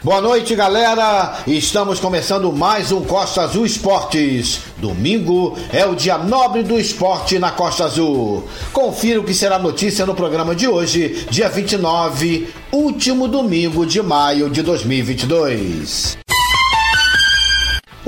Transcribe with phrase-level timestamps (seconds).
[0.00, 1.42] Boa noite, galera.
[1.44, 4.60] Estamos começando mais um Costa Azul Esportes.
[4.76, 8.44] Domingo é o dia nobre do esporte na Costa Azul.
[8.72, 14.48] Confira o que será notícia no programa de hoje, dia 29, último domingo de maio
[14.48, 16.27] de 2022.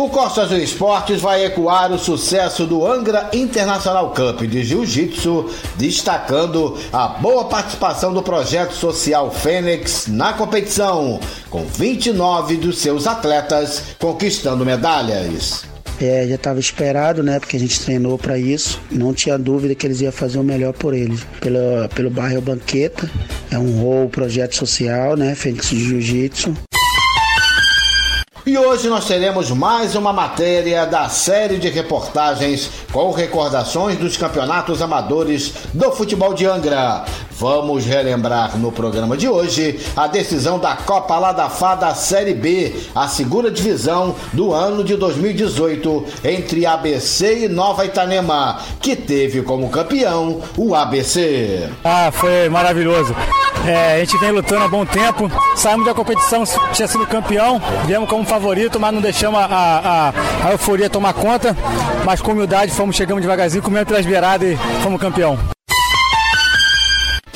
[0.01, 6.79] O Costa Azul Esportes vai ecoar o sucesso do Angra International Cup de Jiu-Jitsu, destacando
[6.91, 14.65] a boa participação do projeto social Fênix na competição, com 29 dos seus atletas conquistando
[14.65, 15.65] medalhas.
[16.01, 17.39] É, já estava esperado, né?
[17.39, 18.81] Porque a gente treinou para isso.
[18.91, 21.27] Não tinha dúvida que eles iam fazer o melhor por eles.
[21.43, 21.59] Pelo,
[21.95, 23.07] pelo bairro Banqueta,
[23.51, 25.35] é um rol projeto social, né?
[25.35, 26.55] Fênix de Jiu-Jitsu.
[28.47, 34.81] E hoje nós teremos mais uma matéria da série de reportagens com recordações dos campeonatos
[34.81, 37.05] amadores do futebol de Angra.
[37.41, 43.09] Vamos relembrar no programa de hoje a decisão da Copa Ladafá da Série B, a
[43.09, 50.43] segunda divisão do ano de 2018, entre ABC e Nova Itanema, que teve como campeão
[50.55, 51.67] o ABC.
[51.83, 53.17] Ah, foi maravilhoso.
[53.67, 56.45] É, a gente vem lutando há bom tempo, saímos da competição,
[56.75, 61.57] tinha sido campeão, viemos como favorito, mas não deixamos a, a, a euforia tomar conta,
[62.05, 65.39] mas com humildade fomos, chegamos devagarzinho, comendo pelas beiradas e fomos campeão.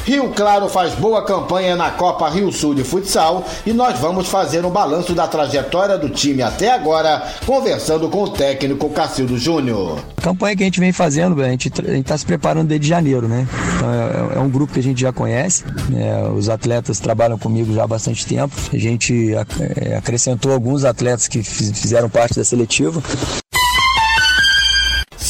[0.05, 4.65] Rio Claro faz boa campanha na Copa Rio Sul de Futsal e nós vamos fazer
[4.65, 9.99] um balanço da trajetória do time até agora, conversando com o técnico Cacildo Júnior.
[10.19, 13.47] A campanha que a gente vem fazendo, a gente está se preparando desde janeiro, né?
[13.77, 16.29] Então é, é, um grupo que a gente já conhece, né?
[16.29, 21.43] os atletas trabalham comigo já há bastante tempo, a gente é, acrescentou alguns atletas que
[21.43, 23.03] fizeram parte da seletiva.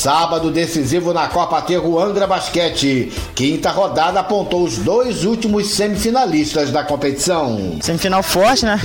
[0.04, 3.10] Sábado decisivo na Copa Terro Angra Basquete.
[3.34, 7.78] Quinta rodada apontou os dois últimos semifinalistas da competição.
[7.80, 8.78] Semifinal forte, né?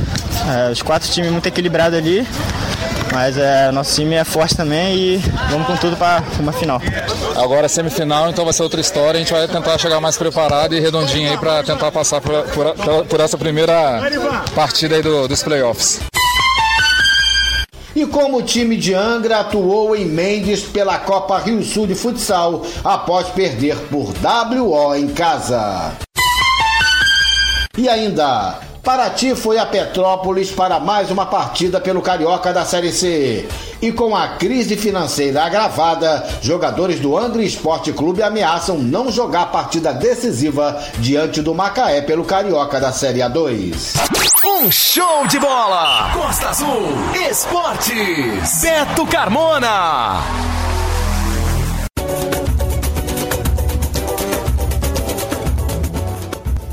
[0.47, 2.25] É, os quatro times muito equilibrados ali.
[3.11, 5.17] Mas é, nosso time é forte também e
[5.49, 6.81] vamos com tudo para uma final.
[7.35, 9.17] Agora é semifinal, então vai ser outra história.
[9.17, 13.05] A gente vai tentar chegar mais preparado e redondinho aí para tentar passar por, por,
[13.05, 13.99] por, essa primeira
[14.55, 15.99] partida aí do, dos playoffs.
[17.95, 22.63] E como o time de Angra atuou em Mendes pela Copa Rio Sul de Futsal
[22.83, 25.93] após perder por WO em casa.
[27.77, 33.47] E ainda, Paraty foi a Petrópolis para mais uma partida pelo Carioca da Série C.
[33.79, 39.93] E com a crise financeira agravada, jogadores do Angra Esporte Clube ameaçam não jogar partida
[39.93, 43.93] decisiva diante do Macaé pelo Carioca da Série A2.
[44.43, 46.09] Um show de bola!
[46.11, 46.87] Costa Azul
[47.29, 48.61] Esportes.
[48.63, 50.23] Beto Carmona.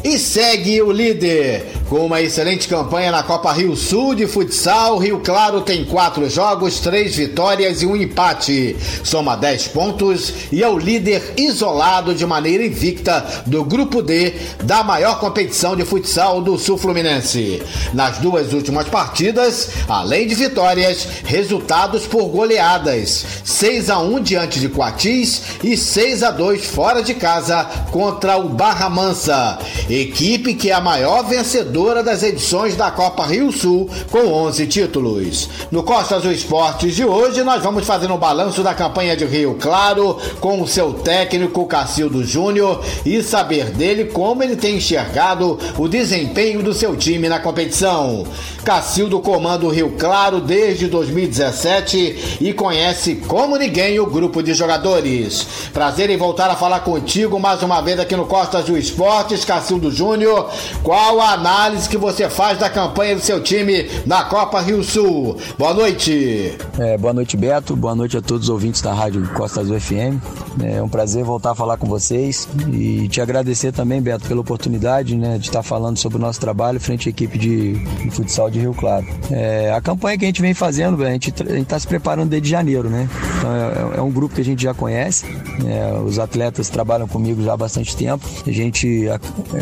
[0.02, 1.75] E segue o líder.
[1.88, 6.80] Com uma excelente campanha na Copa Rio Sul de futsal, Rio Claro tem quatro jogos,
[6.80, 8.76] três vitórias e um empate.
[9.04, 14.82] Soma 10 pontos e é o líder isolado de maneira invicta do Grupo D da
[14.82, 17.62] maior competição de futsal do Sul Fluminense.
[17.94, 24.68] Nas duas últimas partidas, além de vitórias, resultados por goleadas: 6 a 1 diante de
[24.68, 29.60] Coatis e 6 a 2 fora de casa contra o Barra Mansa.
[29.88, 35.46] Equipe que é a maior vencedora das edições da Copa Rio Sul, com 11 títulos.
[35.70, 39.58] No Costa Azul Esportes de hoje, nós vamos fazer um balanço da campanha de Rio
[39.60, 45.86] Claro com o seu técnico Cacildo Júnior e saber dele como ele tem enxergado o
[45.86, 48.24] desempenho do seu time na competição.
[48.64, 55.46] Cacildo comanda o Rio Claro desde 2017 e conhece como ninguém o grupo de jogadores.
[55.74, 59.90] Prazer em voltar a falar contigo mais uma vez aqui no Costa Azul Esportes, Cacildo
[59.90, 60.50] Júnior.
[60.82, 64.84] Qual a análise análise que você faz da campanha do seu time na Copa Rio
[64.84, 65.36] Sul.
[65.58, 66.56] Boa noite.
[66.78, 67.74] É, boa noite, Beto.
[67.74, 70.22] Boa noite a todos os ouvintes da Rádio Costa Azul FM.
[70.62, 75.16] É um prazer voltar a falar com vocês e te agradecer também, Beto, pela oportunidade
[75.16, 78.60] né, de estar falando sobre o nosso trabalho frente à equipe de, de futsal de
[78.60, 79.06] Rio Claro.
[79.30, 82.88] É, a campanha que a gente vem fazendo, a gente está se preparando desde janeiro,
[82.88, 83.08] né?
[83.38, 85.26] Então é, é, um grupo que a gente já conhece,
[85.62, 88.24] né, os atletas trabalham comigo já há bastante tempo.
[88.46, 89.08] A gente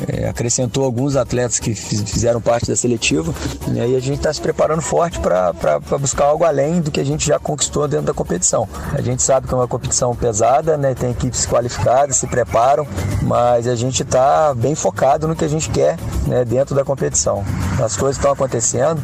[0.09, 3.33] é, acrescentou alguns atletas que fizeram parte da seletiva.
[3.69, 7.05] Né, e a gente está se preparando forte para buscar algo além do que a
[7.05, 8.69] gente já conquistou dentro da competição.
[8.93, 12.87] A gente sabe que é uma competição pesada, né, tem equipes qualificadas, se preparam,
[13.23, 15.97] mas a gente está bem focado no que a gente quer
[16.27, 17.45] né, dentro da competição.
[17.83, 19.01] As coisas estão acontecendo,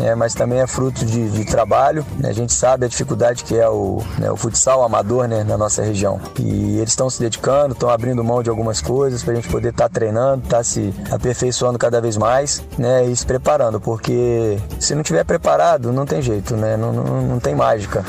[0.00, 2.04] é, mas também é fruto de, de trabalho.
[2.18, 2.28] Né?
[2.28, 5.82] A gente sabe a dificuldade que é o, né, o futsal amador né, na nossa
[5.82, 6.20] região.
[6.38, 9.70] E eles estão se dedicando, estão abrindo mão de algumas coisas para a gente poder
[9.70, 14.58] estar tá treinando, estar tá se aperfeiçoando cada vez mais né, e se preparando, porque
[14.78, 16.76] se não tiver preparado, não tem jeito, né?
[16.76, 18.04] não, não, não tem mágica.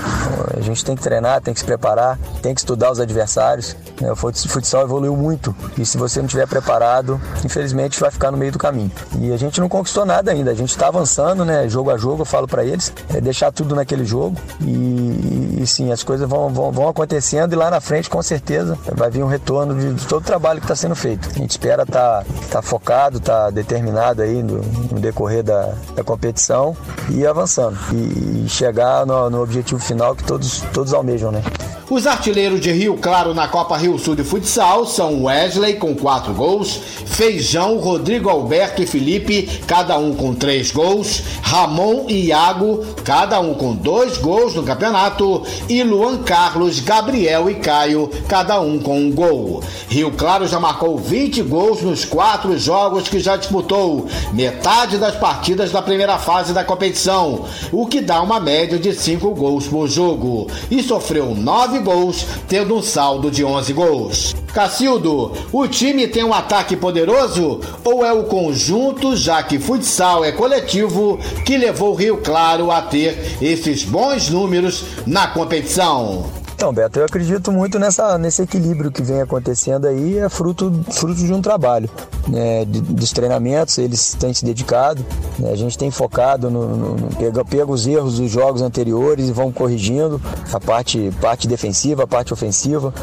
[0.56, 3.76] A gente tem que treinar, tem que se preparar, tem que estudar os adversários.
[4.00, 4.12] Né?
[4.12, 8.52] O futsal evoluiu muito e se você não estiver preparado, infelizmente vai ficar no meio
[8.52, 8.92] do caminho.
[9.20, 11.68] E a gente não conquistou nada ainda, a gente está avançando, né?
[11.74, 15.92] jogo a jogo, eu falo para eles, é deixar tudo naquele jogo e, e, sim,
[15.92, 19.28] as coisas vão, vão, vão, acontecendo e lá na frente, com certeza, vai vir um
[19.28, 21.30] retorno de, de todo o trabalho que está sendo feito.
[21.30, 25.74] A gente espera estar tá, tá focado, estar tá determinado aí no, no decorrer da,
[25.96, 26.76] da, competição
[27.10, 31.42] e avançando e, e chegar no, no objetivo final que todos, todos almejam, né?
[31.90, 36.34] Os artilheiros de Rio Claro na Copa Rio Sul de Futsal são Wesley com quatro
[36.34, 41.22] gols, Feijão, Rodrigo Alberto e Felipe, cada um com três gols,
[41.64, 47.56] Ramon e Iago, cada um com dois gols no campeonato, e Luan Carlos, Gabriel e
[47.56, 49.64] Caio, cada um com um gol.
[49.88, 55.72] Rio Claro já marcou 20 gols nos quatro jogos que já disputou, metade das partidas
[55.72, 60.48] da primeira fase da competição, o que dá uma média de cinco gols por jogo,
[60.70, 64.43] e sofreu nove gols, tendo um saldo de 11 gols.
[64.54, 70.32] Cacildo, o time tem um ataque poderoso ou é o conjunto, já que futsal é
[70.32, 76.43] coletivo, que levou o Rio Claro a ter esses bons números na competição?
[76.56, 81.16] Então, Beto, eu acredito muito nessa, nesse equilíbrio que vem acontecendo aí, é fruto, fruto
[81.16, 81.90] de um trabalho.
[82.28, 85.06] Né, de, dos treinamentos, eles têm se dedicado,
[85.38, 89.28] né, a gente tem focado no, no, no pega, pega, os erros dos jogos anteriores
[89.28, 90.22] e vão corrigindo
[90.54, 92.94] a parte, parte defensiva, a parte ofensiva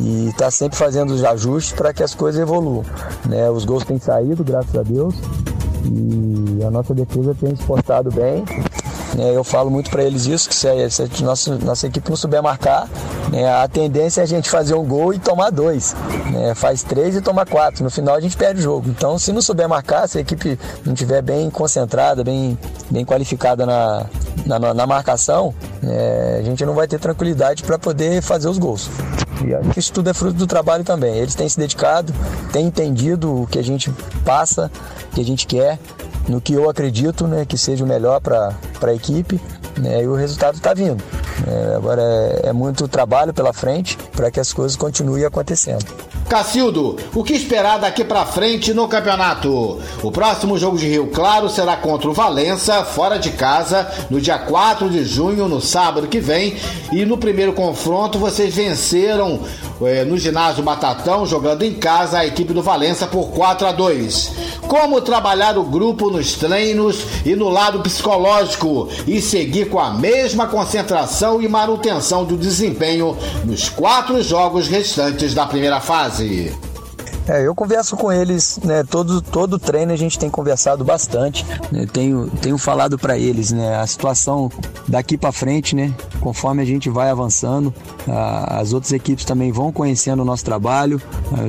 [0.00, 2.82] e está sempre fazendo os ajustes para que as coisas evoluam.
[3.26, 5.14] Né, os gols têm saído, graças a Deus,
[5.84, 8.42] e a nossa defesa tem se portado bem
[9.18, 12.08] é, eu falo muito para eles isso, que se a, se a nossa, nossa equipe
[12.08, 12.88] não souber marcar,
[13.30, 15.94] né, a tendência é a gente fazer um gol e tomar dois.
[16.30, 17.84] Né, faz três e toma quatro.
[17.84, 18.88] No final a gente perde o jogo.
[18.88, 22.58] Então, se não souber marcar, se a equipe não estiver bem concentrada, bem,
[22.90, 24.06] bem qualificada na,
[24.46, 28.88] na, na marcação, é, a gente não vai ter tranquilidade para poder fazer os gols.
[29.44, 31.16] E isso tudo é fruto do trabalho também.
[31.16, 32.14] Eles têm se dedicado,
[32.52, 33.90] têm entendido o que a gente
[34.24, 34.70] passa,
[35.10, 35.78] o que a gente quer
[36.28, 39.40] no que eu acredito né, que seja o melhor para a equipe
[39.78, 41.02] né, e o resultado está vindo.
[41.46, 45.84] É, agora é, é muito trabalho pela frente para que as coisas continuem acontecendo.
[46.28, 49.78] Cacildo, o que esperar daqui para frente no campeonato?
[50.02, 54.38] O próximo jogo de Rio Claro será contra o Valença, fora de casa, no dia
[54.38, 56.56] 4 de junho, no sábado que vem.
[56.90, 59.40] E no primeiro confronto vocês venceram
[60.06, 64.32] no ginásio Batatão, jogando em casa, a equipe do Valença por 4 a 2.
[64.68, 70.46] Como trabalhar o grupo nos treinos e no lado psicológico e seguir com a mesma
[70.46, 76.52] concentração e manutenção do desempenho nos quatro jogos restantes da primeira fase.
[77.28, 78.82] É, eu converso com eles, né?
[78.82, 81.46] Todo, todo treino a gente tem conversado bastante.
[81.70, 81.86] Né?
[81.92, 83.76] Tenho, tenho falado para eles, né?
[83.76, 84.50] A situação
[84.88, 85.94] daqui para frente, né?
[86.22, 87.74] Conforme a gente vai avançando,
[88.46, 91.00] as outras equipes também vão conhecendo o nosso trabalho.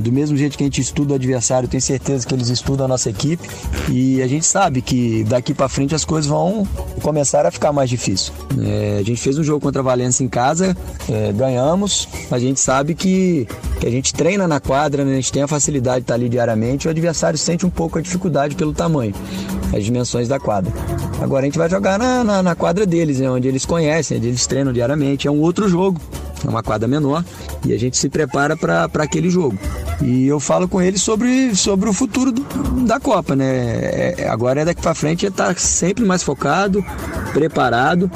[0.02, 2.88] Do mesmo jeito que a gente estuda o adversário, tenho certeza que eles estudam a
[2.88, 3.48] nossa equipe.
[3.90, 6.68] E a gente sabe que daqui para frente as coisas vão
[7.02, 8.34] começar a ficar mais difícil.
[8.62, 10.76] É, a gente fez um jogo contra a Valência em casa,
[11.10, 12.08] é, ganhamos.
[12.32, 13.48] A gente sabe que,
[13.86, 15.14] a gente treina na quadra, né?
[15.14, 16.88] a gente tem a facilidade de estar ali diariamente.
[16.88, 19.14] O adversário sente um pouco a dificuldade pelo tamanho,
[19.76, 20.72] as dimensões da quadra.
[21.22, 23.30] Agora a gente vai jogar na, na, na quadra deles, né?
[23.30, 25.28] onde eles conhecem, onde eles treinam diariamente.
[25.28, 26.00] É um outro jogo,
[26.46, 27.24] é uma quadra menor
[27.66, 29.58] e a gente se prepara para aquele jogo.
[30.02, 32.42] E eu falo com eles sobre, sobre o futuro do,
[32.86, 34.16] da Copa, né?
[34.18, 36.84] É, agora é daqui para frente é estar tá sempre mais focado,
[37.32, 38.12] preparado.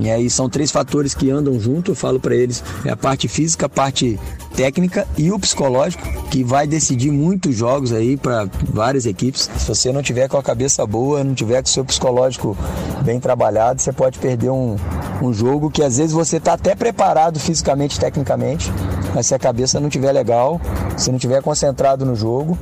[0.00, 3.28] E aí são três fatores que andam junto, eu falo para eles, é a parte
[3.28, 4.18] física, a parte
[4.56, 9.50] técnica e o psicológico, que vai decidir muitos jogos aí para várias equipes.
[9.56, 12.56] Se você não tiver com a cabeça boa, não tiver com o seu psicológico
[13.04, 14.76] bem trabalhado, você pode perder um,
[15.22, 18.72] um jogo que às vezes você está até preparado fisicamente, tecnicamente,
[19.14, 20.60] mas se a cabeça não tiver legal,
[20.96, 22.58] se não tiver concentrado no jogo,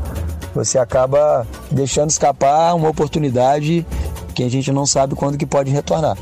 [0.55, 3.87] você acaba deixando escapar uma oportunidade
[4.35, 6.17] que a gente não sabe quando que pode retornar.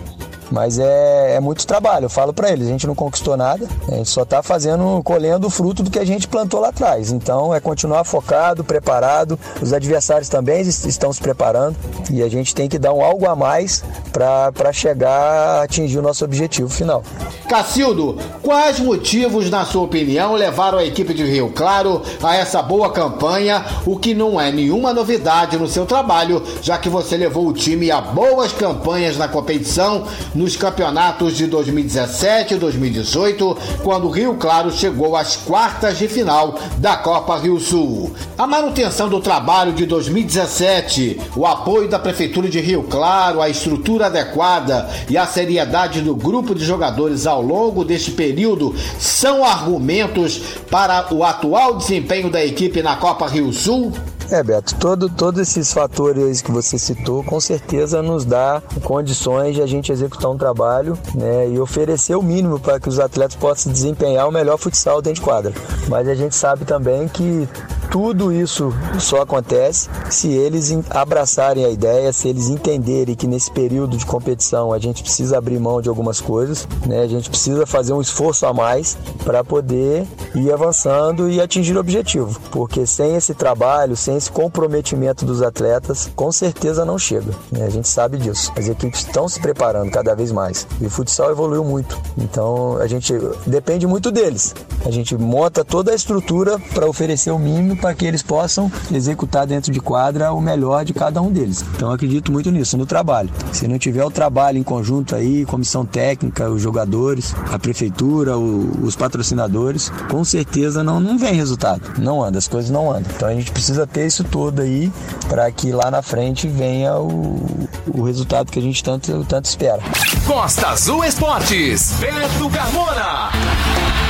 [0.51, 3.95] Mas é, é muito trabalho, eu falo para eles, a gente não conquistou nada, a
[3.95, 7.13] gente só tá fazendo, colhendo o fruto do que a gente plantou lá atrás.
[7.13, 11.77] Então é continuar focado, preparado, os adversários também estão se preparando
[12.11, 16.03] e a gente tem que dar um algo a mais para chegar a atingir o
[16.03, 17.03] nosso objetivo final.
[17.49, 22.91] Cacildo, quais motivos, na sua opinião, levaram a equipe de Rio Claro a essa boa
[22.91, 27.53] campanha, o que não é nenhuma novidade no seu trabalho, já que você levou o
[27.53, 30.05] time a boas campanhas na competição
[30.39, 36.97] nos campeonatos de 2017 e 2018, quando Rio Claro chegou às quartas de final da
[36.97, 38.15] Copa Rio Sul.
[38.39, 44.07] A manutenção do trabalho de 2017, o apoio da Prefeitura de Rio Claro, a estrutura
[44.07, 50.41] adequada e a seriedade do grupo de jogadores ao longo deste período são argumentos
[50.71, 53.93] para o atual desempenho da equipe na Copa Rio Sul?
[54.31, 59.63] É, Beto, todo, todos esses fatores que você citou, com certeza nos dá condições de
[59.63, 63.73] a gente executar um trabalho né, e oferecer o mínimo para que os atletas possam
[63.73, 65.53] desempenhar o melhor futsal dentro de quadra.
[65.89, 67.49] Mas a gente sabe também que
[67.91, 73.97] tudo isso só acontece se eles abraçarem a ideia, se eles entenderem que nesse período
[73.97, 77.01] de competição a gente precisa abrir mão de algumas coisas, né?
[77.01, 81.81] A gente precisa fazer um esforço a mais para poder ir avançando e atingir o
[81.81, 87.33] objetivo, porque sem esse trabalho, sem esse comprometimento dos atletas, com certeza não chega.
[87.51, 87.65] Né?
[87.65, 88.53] A gente sabe disso.
[88.57, 91.99] As equipes estão se preparando cada vez mais e o futsal evoluiu muito.
[92.17, 93.13] Então a gente
[93.47, 94.55] depende muito deles.
[94.85, 99.47] A gente monta toda a estrutura para oferecer o mínimo para que eles possam executar
[99.47, 101.65] dentro de quadra o melhor de cada um deles.
[101.77, 103.31] Então acredito muito nisso, no trabalho.
[103.53, 108.85] Se não tiver o trabalho em conjunto aí, comissão técnica, os jogadores, a prefeitura, o,
[108.85, 111.83] os patrocinadores, com certeza não, não vem resultado.
[111.99, 113.11] Não anda, as coisas não andam.
[113.15, 114.93] Então a gente precisa ter isso todo aí
[115.29, 119.83] para que lá na frente venha o, o resultado que a gente tanto, tanto espera.
[120.27, 124.08] Costa Azul Esportes, Beto Carmona.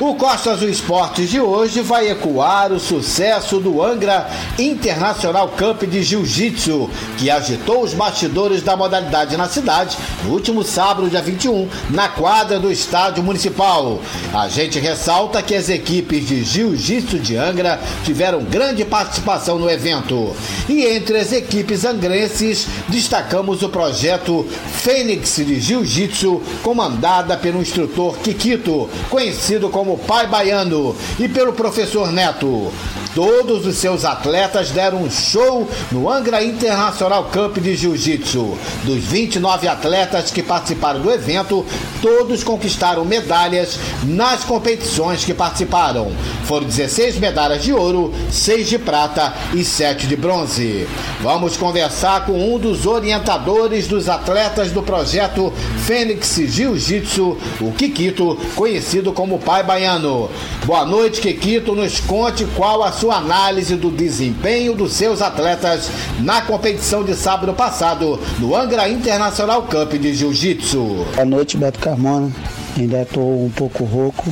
[0.00, 6.04] O Costa Azul Esportes de hoje vai ecoar o sucesso do Angra Internacional Camp de
[6.04, 6.88] Jiu-Jitsu,
[7.18, 12.60] que agitou os bastidores da modalidade na cidade no último sábado, dia 21, na quadra
[12.60, 13.98] do Estádio Municipal.
[14.32, 20.32] A gente ressalta que as equipes de Jiu-Jitsu de Angra tiveram grande participação no evento.
[20.68, 28.88] E entre as equipes angrenses, destacamos o projeto Fênix de Jiu-Jitsu, comandada pelo instrutor Kikito,
[29.10, 32.70] conhecido como como Pai Baiano e pelo professor Neto.
[33.14, 38.56] Todos os seus atletas deram um show no Angra Internacional Cup de Jiu-Jitsu.
[38.84, 41.64] Dos 29 atletas que participaram do evento,
[42.02, 46.12] todos conquistaram medalhas nas competições que participaram.
[46.44, 50.86] Foram 16 medalhas de ouro, 6 de prata e 7 de bronze.
[51.20, 55.52] Vamos conversar com um dos orientadores dos atletas do projeto
[55.86, 60.30] Fênix Jiu-Jitsu, o Kikito, conhecido como Pai Baiano.
[60.64, 61.74] Boa noite, Kikito.
[61.74, 67.52] Nos conte qual a sua análise do desempenho dos seus atletas na competição de sábado
[67.54, 71.06] passado no Angra Internacional Cup de Jiu-Jitsu.
[71.14, 72.30] Boa noite, Beto Carmona.
[72.76, 74.24] Ainda estou um pouco rouco.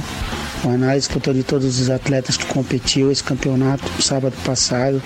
[0.64, 5.02] Uma análise que eu estou de todos os atletas que competiu esse campeonato sábado passado.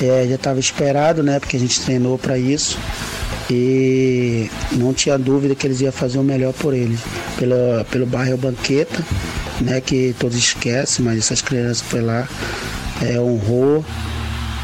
[0.00, 1.38] É, já estava esperado, né?
[1.38, 2.78] Porque a gente treinou para isso
[3.50, 7.00] e não tinha dúvida que eles iam fazer o melhor por eles.
[7.38, 9.04] Pelo, pelo bairro Banqueta,
[9.60, 9.80] né?
[9.80, 12.26] Que todos esquecem, mas essas crianças foi lá
[13.02, 13.84] é, honrou,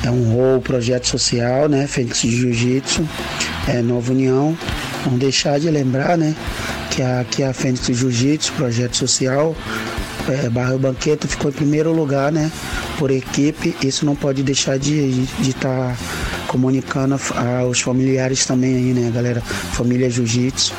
[0.05, 1.87] é, honrou o projeto social, né?
[1.87, 3.09] Fênix de Jiu-Jitsu,
[3.69, 4.57] é, Nova União.
[5.05, 6.35] Não deixar de lembrar, né?
[6.91, 9.55] Que a, que a Fênix de Jiu-Jitsu, projeto social,
[10.29, 12.51] é, Barra Banqueta ficou em primeiro lugar, né?
[12.99, 13.77] Por equipe.
[13.83, 15.97] Isso não pode deixar de estar de, de tá
[16.57, 17.21] comunicando
[17.61, 19.43] aos familiares também aí, né, galera?
[19.43, 20.73] Família Jiu-Jitsu.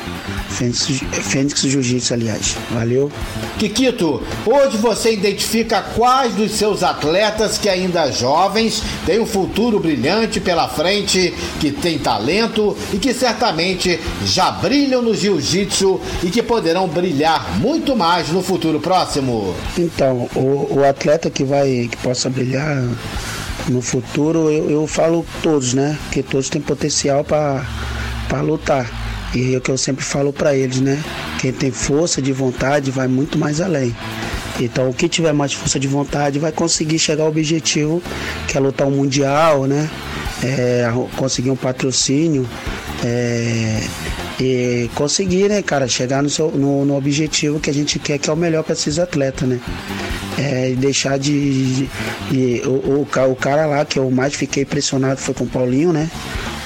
[0.50, 2.56] Fênix, Fênix Jiu-Jitsu, aliás.
[2.72, 3.10] Valeu.
[3.58, 10.40] Kikito, hoje você identifica quais dos seus atletas que ainda jovens têm um futuro brilhante
[10.40, 16.88] pela frente, que tem talento e que certamente já brilham no jiu-jitsu e que poderão
[16.88, 19.54] brilhar muito mais no futuro próximo?
[19.78, 22.82] Então, o, o atleta que vai que possa brilhar
[23.68, 25.98] no futuro, eu, eu falo todos, né?
[26.10, 28.90] Que todos têm potencial para lutar.
[29.34, 31.02] E é o que eu sempre falo para eles, né?
[31.40, 33.94] Quem tem força de vontade vai muito mais além.
[34.60, 38.02] Então, o que tiver mais força de vontade vai conseguir chegar ao objetivo,
[38.48, 39.88] que é lutar um mundial, né?
[40.42, 42.48] É, conseguir um patrocínio
[43.04, 43.80] é,
[44.40, 48.30] e conseguir, né, cara, chegar no, seu, no, no objetivo que a gente quer, que
[48.30, 49.60] é o melhor para esses atletas, né?
[50.38, 51.74] É, deixar de.
[51.74, 51.88] de,
[52.30, 55.92] de o, o, o, cara lá que eu mais fiquei impressionado foi com o Paulinho,
[55.92, 56.08] né?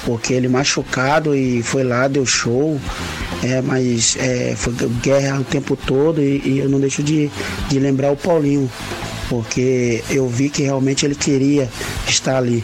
[0.05, 2.79] porque ele machucado e foi lá, deu show.
[3.43, 7.29] É, mas é, foi guerra o tempo todo e, e eu não deixo de,
[7.67, 8.71] de lembrar o Paulinho,
[9.27, 11.69] porque eu vi que realmente ele queria
[12.07, 12.63] estar ali.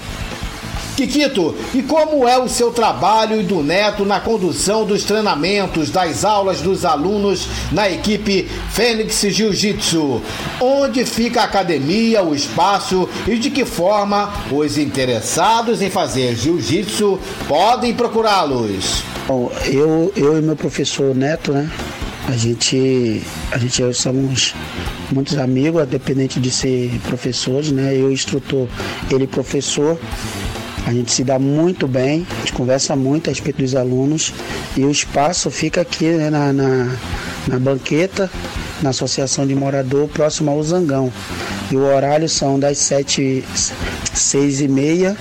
[0.99, 6.25] Kikito, e como é o seu trabalho e do Neto na condução dos treinamentos, das
[6.25, 10.21] aulas dos alunos na equipe Fênix Jiu-Jitsu?
[10.59, 17.17] Onde fica a academia, o espaço e de que forma os interessados em fazer jiu-jitsu
[17.47, 19.01] podem procurá-los?
[19.25, 21.71] Bom, eu, eu e meu professor Neto, né?
[22.27, 24.53] A gente, a gente somos
[25.11, 27.95] muitos amigos, independente de ser professores, né?
[27.95, 28.67] Eu instrutor,
[29.09, 29.97] ele professor.
[30.85, 34.33] A gente se dá muito bem, a gente conversa muito a respeito dos alunos
[34.75, 36.97] e o espaço fica aqui né, na, na,
[37.47, 38.29] na banqueta,
[38.81, 41.11] na Associação de Morador, próximo ao Zangão.
[41.71, 43.43] E o horário são das sete,
[44.13, 45.15] seis e meia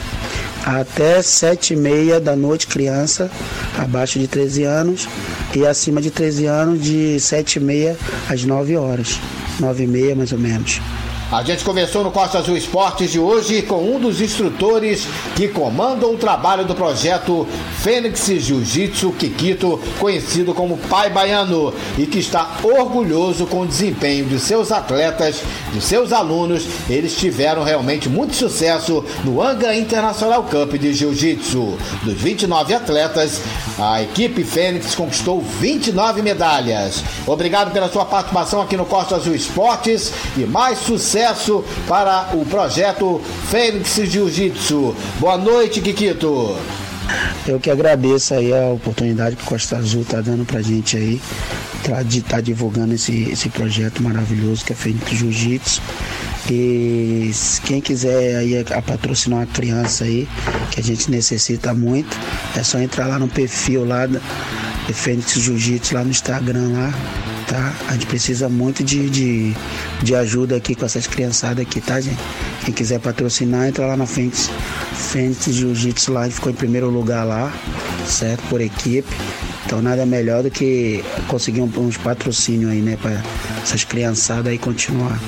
[0.64, 3.30] até sete e meia da noite, criança
[3.78, 5.08] abaixo de 13 anos
[5.54, 7.96] e acima de 13 anos de sete e meia
[8.28, 9.18] às 9 horas,
[9.58, 10.80] nove e meia mais ou menos.
[11.30, 15.06] A gente conversou no Costa Azul Esportes de hoje com um dos instrutores
[15.36, 17.46] que comandam o trabalho do projeto
[17.82, 24.40] Fênix Jiu-Jitsu Kikito, conhecido como Pai Baiano, e que está orgulhoso com o desempenho de
[24.40, 26.66] seus atletas, de seus alunos.
[26.88, 31.76] Eles tiveram realmente muito sucesso no Anga International Cup de Jiu-Jitsu.
[32.04, 33.42] Dos 29 atletas,
[33.78, 37.04] a equipe Fênix conquistou 29 medalhas.
[37.26, 42.46] Obrigado pela sua participação aqui no Costa Azul Esportes e mais sucesso sucesso para o
[42.46, 43.20] projeto
[43.50, 44.94] Fênix Jiu-Jitsu.
[45.18, 46.56] Boa noite, Kikito.
[47.46, 51.20] Eu que agradeço aí a oportunidade que o Costa Azul está dando pra gente aí,
[52.06, 55.82] de estar tá divulgando esse, esse projeto maravilhoso que é Fênix Jiu-Jitsu.
[56.50, 57.32] E
[57.64, 60.28] quem quiser aí a patrocinar uma criança aí,
[60.70, 62.16] que a gente necessita muito,
[62.56, 64.20] é só entrar lá no perfil lá da
[64.92, 67.74] Fênix Jiu-Jitsu lá no Instagram lá tá?
[67.88, 69.54] A gente precisa muito de, de,
[70.02, 72.18] de ajuda aqui com essas criançadas aqui, tá, gente?
[72.64, 74.50] Quem quiser patrocinar, entra lá na Fênix,
[74.92, 77.52] Fênix Jiu-Jitsu lá, a gente ficou em primeiro lugar lá,
[78.06, 78.42] certo?
[78.48, 79.08] Por equipe.
[79.64, 82.96] Então nada melhor do que conseguir uns patrocínios aí, né?
[83.00, 83.20] Pra
[83.62, 85.18] essas criançadas aí continuar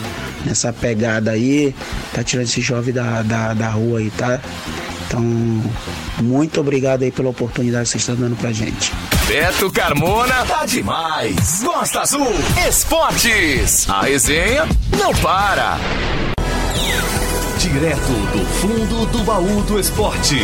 [0.45, 1.75] nessa pegada aí,
[2.15, 4.41] tá tirando esse jovem da, da, da rua aí, tá?
[5.07, 5.23] Então,
[6.23, 8.93] muito obrigado aí pela oportunidade que vocês estão dando pra gente.
[9.31, 11.63] Beto Carmona tá demais.
[11.63, 12.35] Costa Azul
[12.69, 13.89] Esportes.
[13.89, 14.67] A resenha
[14.99, 15.79] não para.
[17.57, 20.35] Direto do fundo do baú do esporte.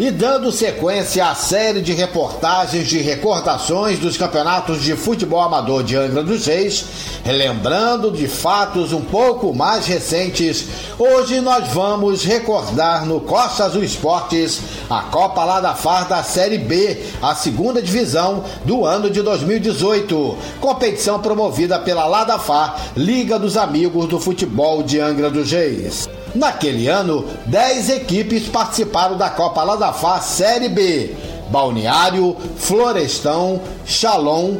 [0.00, 5.94] E dando sequência à série de reportagens de recordações dos campeonatos de futebol amador de
[5.94, 6.86] Angra dos Reis,
[7.22, 10.66] relembrando de fatos um pouco mais recentes,
[10.98, 17.34] hoje nós vamos recordar no Costa Azul Esportes a Copa Ladafar da Série B, a
[17.34, 24.82] segunda divisão do ano de 2018, competição promovida pela Ladafar, Liga dos Amigos do Futebol
[24.82, 26.08] de Angra dos Reis.
[26.34, 31.14] Naquele ano, 10 equipes participaram da Copa Ladafá Série B:
[31.50, 34.58] Balneário, Florestão, Chalon,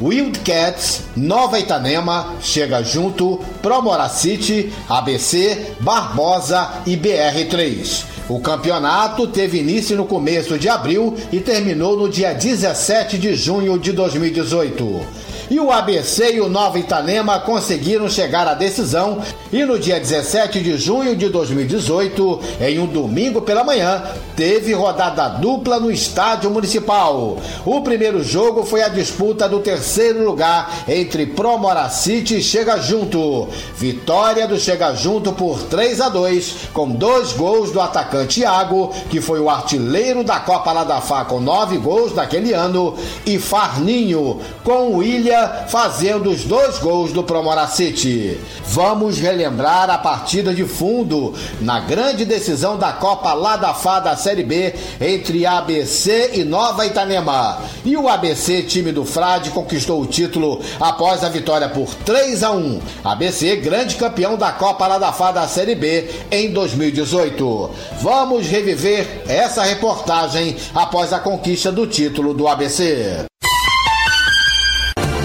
[0.00, 8.04] Wildcats, Nova Itanema, Chega Junto, Promoracity, ABC, Barbosa e BR3.
[8.28, 13.78] O campeonato teve início no começo de abril e terminou no dia 17 de junho
[13.78, 19.20] de 2018 e o ABC e o Nova Itanema conseguiram chegar à decisão
[19.52, 24.02] e no dia 17 de junho de 2018, em um domingo pela manhã,
[24.34, 27.36] teve rodada dupla no estádio municipal.
[27.64, 33.48] O primeiro jogo foi a disputa do terceiro lugar entre Promora City e Chega Junto.
[33.76, 39.20] Vitória do Chega Junto por 3 a 2, com dois gols do atacante Iago, que
[39.20, 42.94] foi o artilheiro da Copa Ladafá com nove gols naquele ano,
[43.26, 45.31] e Farninho, com William
[45.68, 48.38] fazendo os dois gols do Promoracete.
[48.66, 54.74] Vamos relembrar a partida de fundo na grande decisão da Copa Ladafá da Série B
[55.00, 57.60] entre ABC e Nova Itanema.
[57.84, 62.52] E o ABC, time do Frade, conquistou o título após a vitória por 3 a
[62.52, 62.80] 1.
[63.04, 67.70] ABC, grande campeão da Copa Ladafá da Série B em 2018.
[68.00, 73.31] Vamos reviver essa reportagem após a conquista do título do ABC.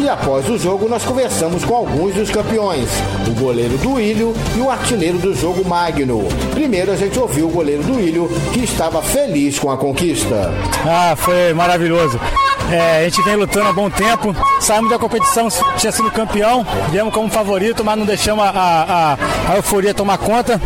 [0.07, 2.87] E após o jogo, nós conversamos com alguns dos campeões,
[3.27, 6.25] o goleiro do Ilho e o artilheiro do jogo Magno.
[6.51, 10.49] Primeiro a gente ouviu o goleiro do Ilho, que estava feliz com a conquista.
[10.85, 12.17] Ah, foi maravilhoso.
[12.71, 14.35] É, a gente vem lutando há bom tempo.
[14.59, 19.55] Saímos da competição, tinha sido campeão, viemos como favorito, mas não deixamos a, a, a
[19.55, 20.59] euforia tomar conta.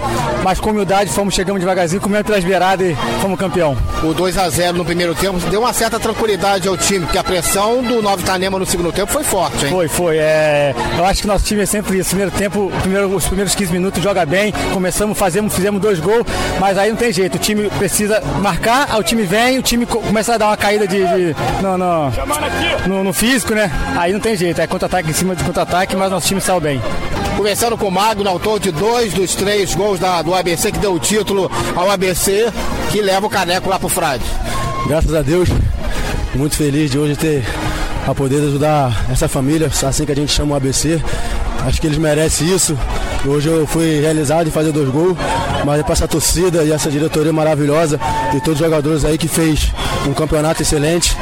[0.43, 3.77] Mas com humildade fomos, chegamos devagarzinho, comendo pelas beiradas e fomos campeão.
[4.03, 7.23] O 2 a 0 no primeiro tempo deu uma certa tranquilidade ao time, porque a
[7.23, 9.71] pressão do Nova Itanema no segundo tempo foi forte, hein?
[9.71, 10.17] Foi, foi.
[10.17, 12.09] É, eu acho que nosso time é sempre isso.
[12.09, 16.25] Primeiro tempo, primeiro, os primeiros 15 minutos joga bem, começamos, fazemos, fizemos dois gols,
[16.59, 17.35] mas aí não tem jeito.
[17.35, 20.97] O time precisa marcar, o time vem, o time começa a dar uma caída de,
[20.97, 23.71] de no, no, no, no, físico, né?
[23.97, 26.81] Aí não tem jeito, é contra-ataque em cima de contra-ataque, mas nosso time saiu bem.
[27.37, 30.93] Conversando com o Magno, autor de dois dos três gols da, do ABC, que deu
[30.93, 32.51] o título ao ABC,
[32.91, 34.23] que leva o caneco lá pro Frade.
[34.87, 35.49] Graças a Deus,
[36.35, 37.43] muito feliz de hoje ter
[38.07, 41.01] a poder ajudar essa família, assim que a gente chama o ABC.
[41.65, 42.77] Acho que eles merecem isso.
[43.25, 45.15] Hoje eu fui realizado em fazer dois gols,
[45.63, 47.99] mas é para essa torcida e essa diretoria maravilhosa
[48.33, 49.71] e todos os jogadores aí que fez
[50.07, 51.15] um campeonato excelente.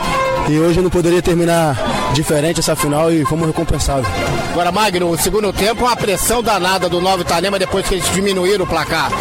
[0.50, 1.78] E hoje não poderia terminar
[2.14, 4.10] diferente essa final e fomos recompensados.
[4.52, 8.66] Agora, Magno, o segundo tempo, uma pressão danada do Novo Itanema depois que eles diminuíram
[8.66, 9.12] o placar.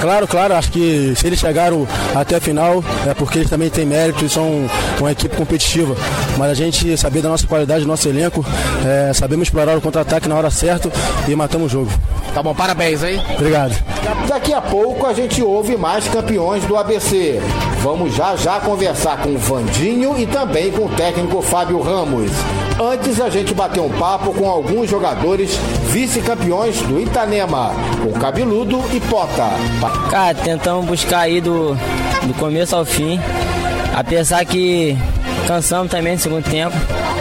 [0.00, 3.84] Claro, claro, acho que se eles chegaram até a final é porque eles também têm
[3.84, 5.96] mérito e são uma equipe competitiva.
[6.36, 8.46] Mas a gente saber da nossa qualidade, do nosso elenco,
[8.86, 10.90] é, sabemos explorar o contra-ataque na hora certa
[11.26, 11.90] e matamos o jogo.
[12.32, 13.20] Tá bom, parabéns, hein?
[13.34, 13.74] Obrigado.
[14.28, 17.40] Daqui a pouco a gente ouve mais campeões do ABC.
[17.82, 22.30] Vamos já já conversar com o Vandinho e também com o técnico Fábio Ramos.
[22.80, 25.56] Antes a gente bateu um papo com alguns jogadores
[25.90, 29.48] vice-campeões do Itanema, com Cabeludo e Pota.
[30.10, 31.74] Cara, tentamos buscar aí do,
[32.22, 33.20] do começo ao fim.
[33.96, 34.96] Apesar que
[35.46, 36.76] cansamos também no segundo tempo.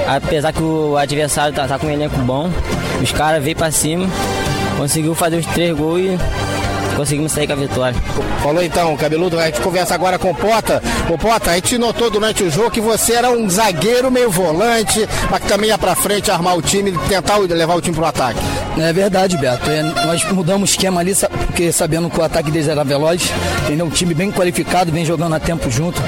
[0.07, 2.49] Apesar que o adversário tá, tá com um elenco bom.
[3.01, 4.07] Os caras veio pra cima,
[4.77, 6.19] conseguiu fazer os três gols e
[6.97, 7.95] conseguimos sair com a vitória.
[8.41, 10.81] Falou então, cabeludo, a gente conversa agora com o Pota.
[11.07, 15.07] O Pota, a gente notou durante o jogo que você era um zagueiro meio volante,
[15.29, 18.05] mas que também ia pra frente armar o time e tentar levar o time pro
[18.05, 18.39] ataque.
[18.79, 19.69] É verdade, Beto.
[19.69, 21.13] É, nós mudamos o esquema ali,
[21.45, 23.31] porque sabendo que o ataque deles era veloz,
[23.65, 23.85] entendeu?
[23.85, 26.01] Um time bem qualificado, vem jogando a tempo junto.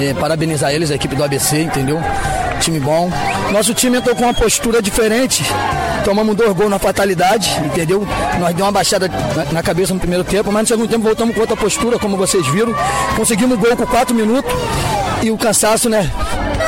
[0.00, 2.00] É, parabenizar eles, a equipe do ABC, entendeu?
[2.60, 3.10] Time bom.
[3.52, 5.44] Nosso time entrou com uma postura diferente.
[6.04, 8.06] Tomamos dois gols na fatalidade, entendeu?
[8.40, 9.08] Nós deu uma baixada
[9.52, 12.46] na, cabeça no primeiro tempo, mas no segundo tempo voltamos com outra postura, como vocês
[12.48, 12.74] viram.
[13.16, 14.52] Conseguimos gol com quatro minutos
[15.22, 16.10] e o cansaço, né?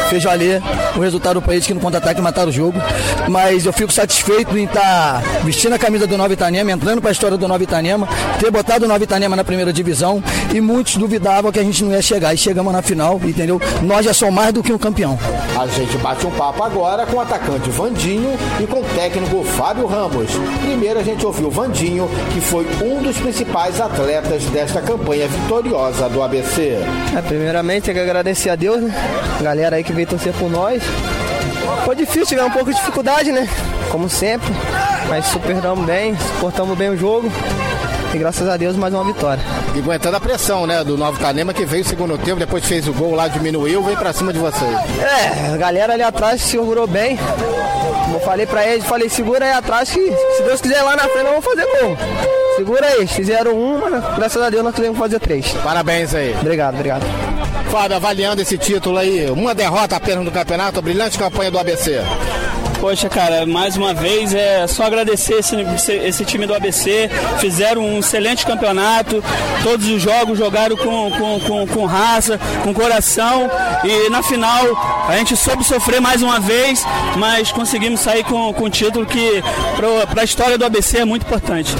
[0.08, 0.62] Fez valer
[0.96, 2.78] o resultado para eles que no contra-ataque mataram o jogo.
[3.28, 7.10] Mas eu fico satisfeito em estar tá vestindo a camisa do Nova Itanema, entrando para
[7.10, 10.96] a história do Nova Itanema, ter botado o Nova Itanema na primeira divisão e muitos
[10.96, 12.34] duvidavam que a gente não ia chegar.
[12.34, 13.60] E chegamos na final, entendeu?
[13.82, 15.18] Nós já somos mais do que um campeão.
[15.58, 19.86] A gente bate um papo agora com o atacante Vandinho e com o técnico Fábio
[19.86, 20.30] Ramos.
[20.62, 26.08] Primeiro a gente ouviu o Vandinho, que foi um dos principais atletas desta campanha vitoriosa
[26.08, 26.78] do ABC.
[27.16, 28.94] É, primeiramente, tem que agradecer a Deus, né?
[29.40, 30.82] Galera aí que veio torcer por nós.
[31.84, 33.48] Foi difícil, tivemos um pouco de dificuldade, né?
[33.90, 34.52] Como sempre.
[35.08, 37.30] Mas superamos bem, suportamos bem o jogo.
[38.14, 39.42] E graças a Deus mais uma vitória.
[39.74, 40.84] E aguentando a pressão, né?
[40.84, 43.96] Do Novo Canema que veio o segundo tempo, depois fez o gol lá, diminuiu, veio
[43.96, 44.70] pra cima de vocês.
[45.00, 47.18] É, a galera ali atrás segurou bem.
[48.04, 50.00] Como eu falei pra eles, falei, segura aí atrás que
[50.36, 51.96] se Deus quiser lá na frente nós vamos fazer gol.
[52.56, 55.48] Segura aí, fizeram uma, graças a Deus nós queremos fazer três.
[55.64, 56.36] Parabéns aí.
[56.40, 57.33] Obrigado, obrigado.
[57.74, 62.00] Fábio, avaliando esse título aí, uma derrota apenas no campeonato, brilhante campanha do ABC.
[62.80, 65.56] Poxa, cara, mais uma vez é só agradecer esse,
[65.90, 67.10] esse time do ABC.
[67.40, 69.20] Fizeram um excelente campeonato.
[69.64, 73.50] Todos os jogos jogaram com, com, com, com raça, com coração.
[73.82, 74.64] E na final
[75.08, 76.84] a gente soube sofrer mais uma vez,
[77.16, 79.42] mas conseguimos sair com, um título que
[80.12, 81.74] para a história do ABC é muito importante.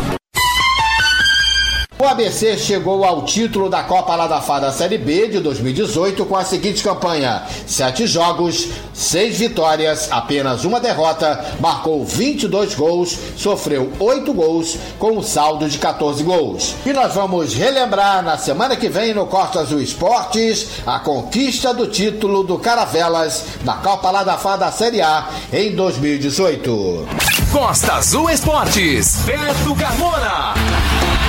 [1.97, 6.45] O ABC chegou ao título da Copa Ladafá da Série B de 2018 com a
[6.45, 14.77] seguinte campanha: sete jogos, seis vitórias, apenas uma derrota, marcou 22 gols, sofreu oito gols,
[14.99, 16.75] com um saldo de 14 gols.
[16.85, 21.87] E nós vamos relembrar na semana que vem no Costa Azul Esportes a conquista do
[21.87, 27.07] título do Caravelas da Copa Ladafá da Série A em 2018.
[27.53, 31.24] Costa Azul Esportes, Beto Carmona.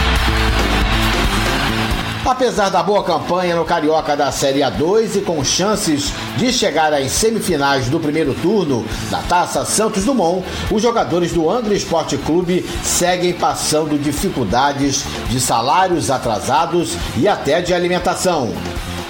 [2.26, 7.12] Apesar da boa campanha no Carioca da Série A2 e com chances de chegar às
[7.12, 13.32] semifinais do primeiro turno da Taça Santos Dumont, os jogadores do Angra Esporte Clube seguem
[13.34, 18.52] passando dificuldades de salários atrasados e até de alimentação.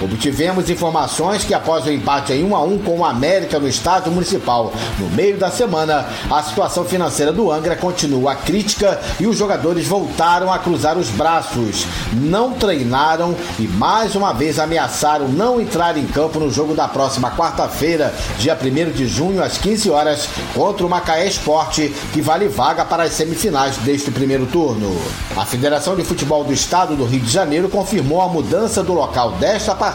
[0.00, 4.12] Obtivemos informações que após o empate em 1 a 1 com o América no estádio
[4.12, 9.86] municipal no meio da semana, a situação financeira do Angra continua crítica e os jogadores
[9.86, 16.06] voltaram a cruzar os braços, não treinaram e mais uma vez ameaçaram não entrar em
[16.06, 20.90] campo no jogo da próxima quarta-feira, dia 1 de junho às 15 horas, contra o
[20.90, 24.94] Macaé Esporte, que vale vaga para as semifinais deste primeiro turno.
[25.34, 29.32] A Federação de Futebol do Estado do Rio de Janeiro confirmou a mudança do local
[29.32, 29.85] desta partida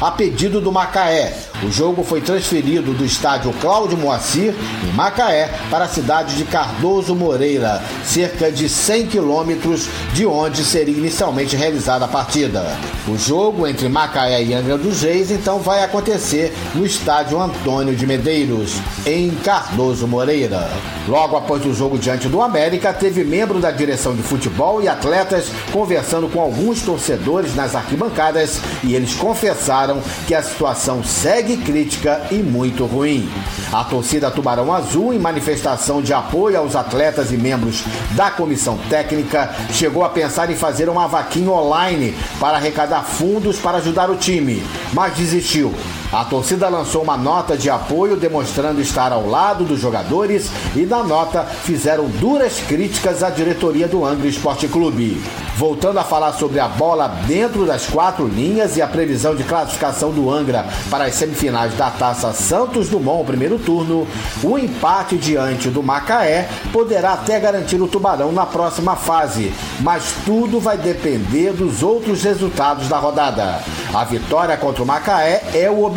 [0.00, 1.34] a pedido do Macaé.
[1.62, 7.14] O jogo foi transferido do estádio Cláudio Moacir, em Macaé, para a cidade de Cardoso
[7.14, 12.76] Moreira, cerca de 100 quilômetros de onde seria inicialmente realizada a partida.
[13.08, 18.06] O jogo entre Macaé e Angra dos Reis então vai acontecer no estádio Antônio de
[18.06, 18.74] Medeiros,
[19.06, 20.70] em Cardoso Moreira.
[21.08, 25.46] Logo após o jogo diante do América, teve membro da direção de futebol e atletas
[25.72, 32.36] conversando com alguns torcedores nas arquibancadas e eles confessaram que a situação segue crítica e
[32.36, 33.28] muito ruim.
[33.72, 39.54] A torcida Tubarão Azul, em manifestação de apoio aos atletas e membros da comissão técnica,
[39.72, 44.62] chegou a pensar em fazer uma vaquinha online para arrecadar fundos para ajudar o time,
[44.92, 45.74] mas desistiu.
[46.12, 51.02] A torcida lançou uma nota de apoio demonstrando estar ao lado dos jogadores e na
[51.02, 55.20] nota fizeram duras críticas à diretoria do Angra Esporte Clube.
[55.56, 60.12] Voltando a falar sobre a bola dentro das quatro linhas e a previsão de classificação
[60.12, 64.06] do Angra para as semifinais da Taça Santos Dumont, primeiro turno,
[64.44, 70.60] o empate diante do Macaé poderá até garantir o Tubarão na próxima fase, mas tudo
[70.60, 73.60] vai depender dos outros resultados da rodada.
[73.94, 75.95] A vitória contra o Macaé é o objetivo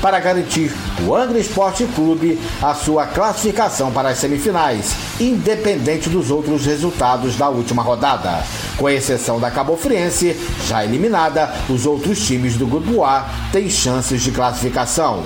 [0.00, 0.72] para garantir
[1.06, 7.48] o Angra Esporte Clube a sua classificação para as semifinais, independente dos outros resultados da
[7.48, 8.44] última rodada.
[8.76, 14.22] Com exceção da Cabo Friense, já eliminada, os outros times do Grupo A têm chances
[14.22, 15.24] de classificação.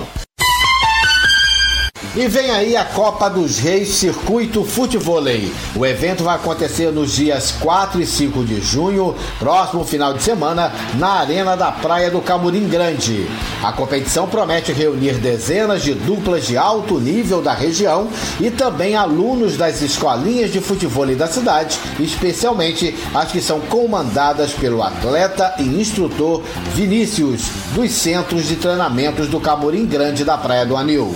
[2.17, 5.51] E vem aí a Copa dos Reis Circuito Futevôlei.
[5.75, 10.71] O evento vai acontecer nos dias 4 e 5 de junho, próximo final de semana,
[10.97, 13.27] na Arena da Praia do Camurim Grande.
[13.61, 18.07] A competição promete reunir dezenas de duplas de alto nível da região
[18.39, 24.81] e também alunos das escolinhas de futebol da cidade, especialmente as que são comandadas pelo
[24.81, 26.41] atleta e instrutor
[26.73, 27.41] Vinícius,
[27.73, 31.13] dos centros de treinamentos do Camurim Grande da Praia do Anil.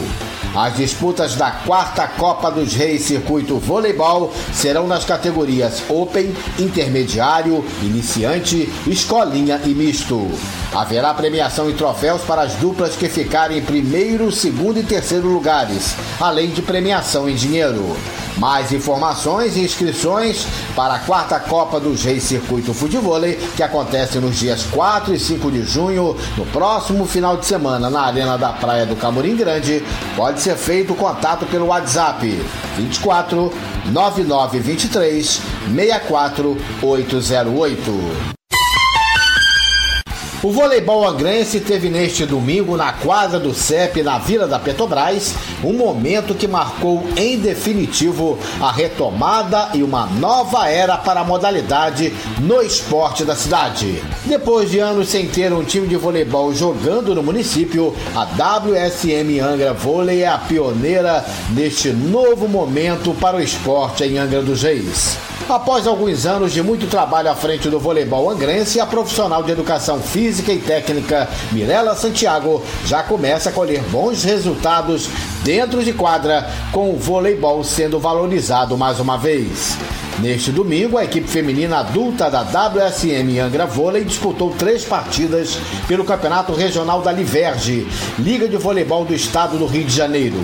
[0.55, 8.67] As disputas da quarta Copa dos Reis Circuito Voleibol serão nas categorias Open, Intermediário, Iniciante,
[8.87, 10.27] Escolinha e Misto.
[10.73, 15.95] Haverá premiação e troféus para as duplas que ficarem em primeiro, segundo e terceiro lugares,
[16.19, 17.95] além de premiação em dinheiro.
[18.37, 24.37] Mais informações e inscrições para a quarta Copa dos Reis Circuito Futevôlei, que acontece nos
[24.39, 28.85] dias 4 e 5 de junho, no próximo final de semana, na Arena da Praia
[28.85, 29.83] do Camurim Grande,
[30.15, 32.25] pode ser feito contato pelo WhatsApp
[32.77, 33.53] 24
[33.91, 35.41] 9923
[35.75, 38.38] 64808.
[40.41, 45.73] O voleibol angrense teve neste domingo na quadra do CEP na Vila da Petrobras um
[45.73, 52.61] momento que marcou em definitivo a retomada e uma nova era para a modalidade no
[52.61, 54.01] esporte da cidade.
[54.23, 59.73] Depois de anos sem ter um time de voleibol jogando no município, a WSM Angra
[59.73, 65.28] Vôlei é a pioneira neste novo momento para o esporte em Angra dos Reis.
[65.49, 69.99] Após alguns anos de muito trabalho à frente do voleibol angrense, a profissional de educação
[69.99, 75.09] física e técnica Mirela Santiago já começa a colher bons resultados
[75.43, 79.75] dentro de quadra, com o voleibol sendo valorizado mais uma vez.
[80.21, 86.53] Neste domingo, a equipe feminina adulta da WSM Angra Vôlei disputou três partidas pelo Campeonato
[86.53, 90.35] Regional da Liverge, Liga de Voleibol do Estado do Rio de Janeiro.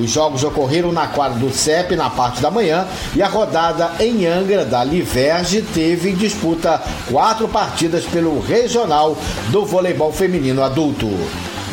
[0.00, 4.26] Os jogos ocorreram na quadra do CEP na parte da manhã e a rodada em
[4.26, 9.14] Angra da Liverge teve em disputa quatro partidas pelo Regional
[9.50, 11.08] do Voleibol Feminino Adulto.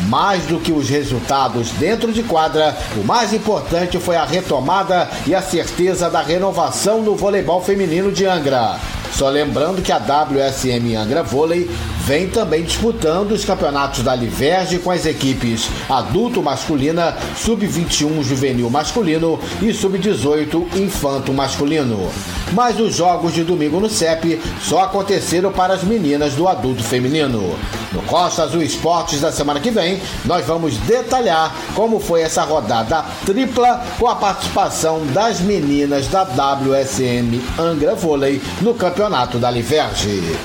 [0.08, 5.34] Mais do que os resultados dentro de quadra, o mais importante foi a retomada e
[5.34, 8.78] a certeza da renovação no voleibol feminino de Angra.
[9.16, 11.70] Só lembrando que a WSM Angra Vôlei
[12.04, 19.40] vem também disputando os campeonatos da Liverge com as equipes adulto masculina, sub-21 juvenil masculino
[19.62, 22.10] e sub-18 infanto masculino.
[22.52, 27.56] Mas os jogos de domingo no CEP só aconteceram para as meninas do adulto feminino.
[27.92, 33.02] No Costa Azul Esportes da semana que vem, nós vamos detalhar como foi essa rodada
[33.24, 39.05] tripla com a participação das meninas da WSM Angra Vôlei no campeonato
[39.38, 40.36] da Liverge.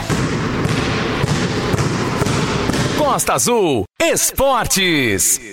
[2.96, 5.52] Costa Azul Esportes.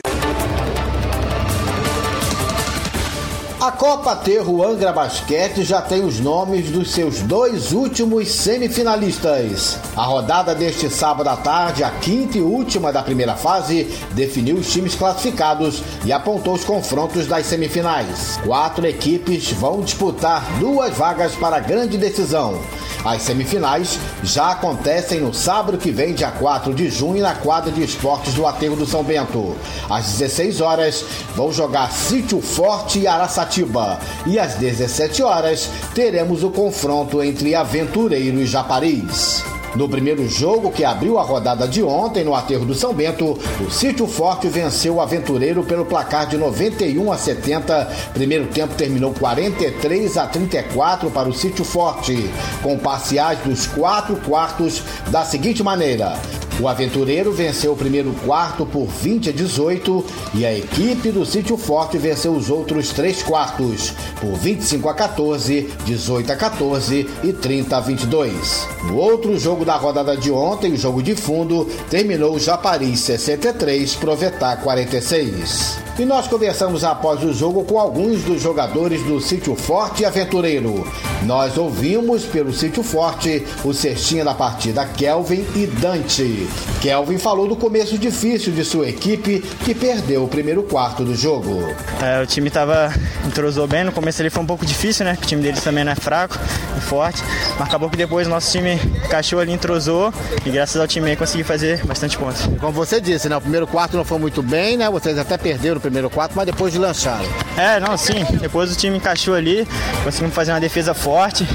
[3.61, 9.77] A Copa Terro Angra Basquete já tem os nomes dos seus dois últimos semifinalistas.
[9.97, 14.71] A rodada deste sábado à tarde, a quinta e última da primeira fase, definiu os
[14.73, 18.39] times classificados e apontou os confrontos das semifinais.
[18.45, 22.61] Quatro equipes vão disputar duas vagas para a grande decisão.
[23.05, 27.83] As semifinais já acontecem no sábado que vem, dia 4 de junho, na quadra de
[27.83, 29.57] esportes do Aterro do São Bento.
[29.89, 33.07] Às 16 horas, vão jogar Sítio Forte e
[33.49, 33.99] Araçatiba.
[34.27, 39.43] E às 17 horas, teremos o confronto entre Aventureiro e Japariz.
[39.75, 43.71] No primeiro jogo que abriu a rodada de ontem no aterro do São Bento, o
[43.71, 47.89] Sítio Forte venceu o Aventureiro pelo placar de 91 a 70.
[48.15, 52.31] Primeiro tempo terminou 43 a 34 para o Sítio Forte,
[52.63, 56.19] com parciais dos quatro quartos da seguinte maneira:
[56.61, 61.57] o Aventureiro venceu o primeiro quarto por 20 a 18 e a equipe do Sítio
[61.57, 67.77] Forte venceu os outros três quartos por 25 a 14, 18 a 14 e 30
[67.77, 68.67] a 22.
[68.85, 73.95] No outro jogo da rodada de ontem, o jogo de fundo, terminou o Japari 63,
[73.95, 75.79] Provetá 46.
[75.99, 80.87] E nós conversamos após o jogo com alguns dos jogadores do Sítio Forte e Aventureiro.
[81.25, 86.48] Nós ouvimos pelo Sítio Forte o cestinha da partida Kelvin e Dante.
[86.81, 91.75] Kelvin falou do começo difícil de sua equipe que perdeu o primeiro quarto do jogo.
[92.03, 92.93] É, o time tava
[93.27, 95.19] entrosou bem, no começo ele foi um pouco difícil, né?
[95.21, 96.39] O time deles também não é fraco
[96.77, 97.23] e forte,
[97.59, 100.13] mas acabou que depois o nosso time encaixou ali, entrosou
[100.47, 102.43] e graças ao time aí consegui fazer bastante pontos.
[102.61, 103.37] Como você disse, né?
[103.37, 104.89] O primeiro quarto não foi muito bem, né?
[104.89, 107.27] Vocês até perderam o primeiro quarto, mas depois de lançaram.
[107.57, 108.25] É, não, sim.
[108.41, 109.67] Depois o time encaixou ali,
[110.05, 111.47] conseguimos fazer uma defesa forte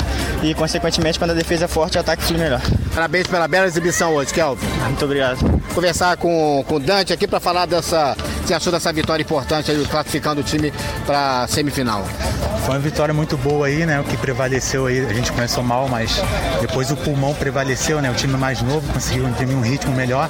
[0.44, 2.62] e, consequentemente, quando a defesa é forte, o ataque flui melhor.
[2.94, 4.68] Parabéns pela bela exibição hoje, Kelvin.
[4.68, 5.40] Muito obrigado.
[5.74, 8.16] Conversar com, o Dante aqui para falar dessa.
[8.46, 10.72] Você achou dessa vitória importante aí, classificando o time
[11.06, 12.06] para semifinal?
[12.66, 14.00] Foi uma vitória muito boa aí, né?
[14.00, 16.22] O que prevaleceu aí, a gente começou mal, mas
[16.62, 18.10] depois o pulmão prevaleceu, né?
[18.10, 20.30] O time mais novo conseguiu imprimir um ritmo melhor.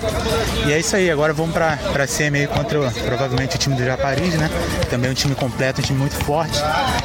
[0.65, 3.85] E é isso aí, agora vamos para pra semi aí contra provavelmente o time do
[3.85, 4.49] Japariz, né?
[4.89, 6.59] Também um time completo, um time muito forte.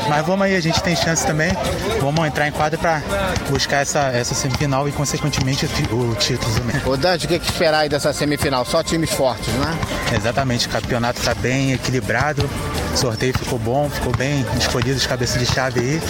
[0.08, 1.52] Mas vamos aí, a gente tem chance também.
[2.00, 3.02] Vamos entrar em quadra para
[3.50, 6.80] buscar essa, essa semifinal e, consequentemente, o, título também.
[6.86, 8.64] Ô Dante, o que, que esperar aí dessa semifinal?
[8.64, 9.76] Só times fortes, né?
[10.16, 12.48] Exatamente, o campeonato está bem equilibrado,
[12.98, 16.00] sorteio ficou bom, ficou bem escolhido os cabeças de chave aí.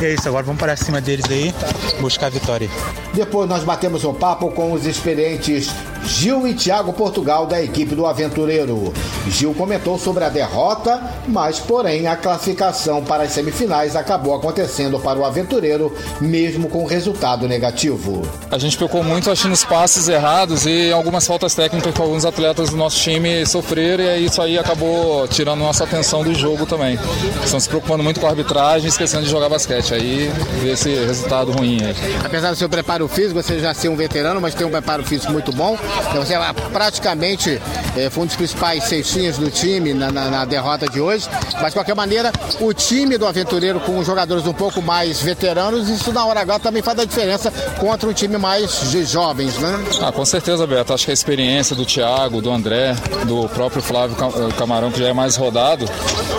[0.00, 1.54] E é isso, agora vamos para cima deles aí,
[2.00, 2.68] buscar a vitória.
[3.12, 5.68] Depois nós batemos um papo com os experientes
[6.04, 8.92] Gil e Thiago Portugal da equipe do Aventureiro.
[9.28, 15.18] Gil comentou sobre a derrota, mas porém a classificação para as semifinais acabou acontecendo para
[15.18, 18.22] o Aventureiro, mesmo com resultado negativo.
[18.50, 22.70] A gente pecou muito achando os passes errados e algumas faltas técnicas que alguns atletas
[22.70, 26.98] do nosso time sofreram e isso aí acabou tirando nossa atenção do jogo também.
[27.44, 29.94] Estão se preocupando muito com a arbitragem, esquecendo de jogar basquete.
[29.94, 30.30] Aí
[30.60, 31.94] vê esse resultado ruim aí.
[32.24, 35.32] Apesar do seu preparo físico, você já ser um veterano, mas tem um preparo físico
[35.32, 35.76] muito bom.
[36.10, 36.34] Então você
[36.72, 37.60] praticamente
[37.96, 41.28] é, foi um dos principais cestinhos do time na, na, na, derrota de hoje.
[41.60, 46.12] Mas de qualquer maneira, o time do Aventureiro com jogadores um pouco mais veteranos, isso
[46.12, 49.84] na hora H também faz a diferença contra um time mais de jovens, né?
[50.00, 50.92] Ah, com certeza, Beto.
[50.92, 52.94] Acho que a experiência do Thiago, do André,
[53.26, 54.16] do próprio Flávio
[54.56, 55.88] Camarão, que já é mais rodado.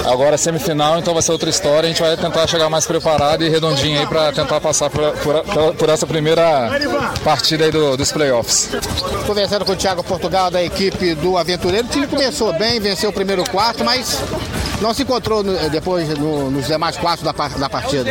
[0.06, 1.88] Agora semifinal, então vai ser outra história.
[1.88, 5.74] A gente vai tentar chegar mais preparado e redondinho aí para tentar passar por, por,
[5.76, 6.70] por, essa primeira
[7.24, 8.70] partida aí do, dos playoffs.
[9.40, 13.14] Conversando com o Thiago Portugal da equipe do Aventureiro, o time começou bem, venceu o
[13.14, 14.20] primeiro quarto, mas
[14.82, 18.10] não se encontrou no, depois no, nos demais quartos da, da partida.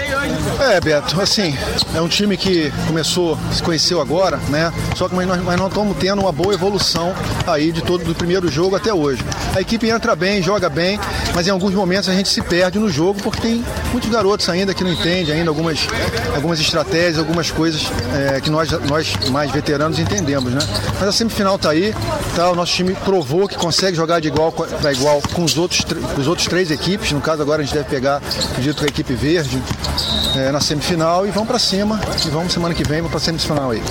[0.60, 1.56] É, Beto, assim,
[1.94, 4.72] é um time que começou, se conheceu agora, né?
[4.96, 7.14] Só que nós, nós não estamos tendo uma boa evolução
[7.46, 9.24] aí de todo do primeiro jogo até hoje.
[9.54, 10.98] A equipe entra bem, joga bem,
[11.34, 14.74] mas em alguns momentos a gente se perde no jogo porque tem muitos garotos ainda
[14.74, 15.86] que não entendem ainda algumas,
[16.34, 20.60] algumas estratégias, algumas coisas é, que nós, nós mais veteranos entendemos, né?
[20.98, 21.94] Mas a semifinal está aí,
[22.34, 22.50] tá?
[22.50, 25.84] O nosso time provou que consegue jogar de igual para igual com os outros,
[26.18, 27.12] os outros três equipes.
[27.12, 29.62] No caso agora a gente deve pegar, acredito, a equipe verde
[30.36, 32.00] é, na semifinal e vamos para cima.
[32.24, 33.82] E vamos semana que vem para a semifinal aí.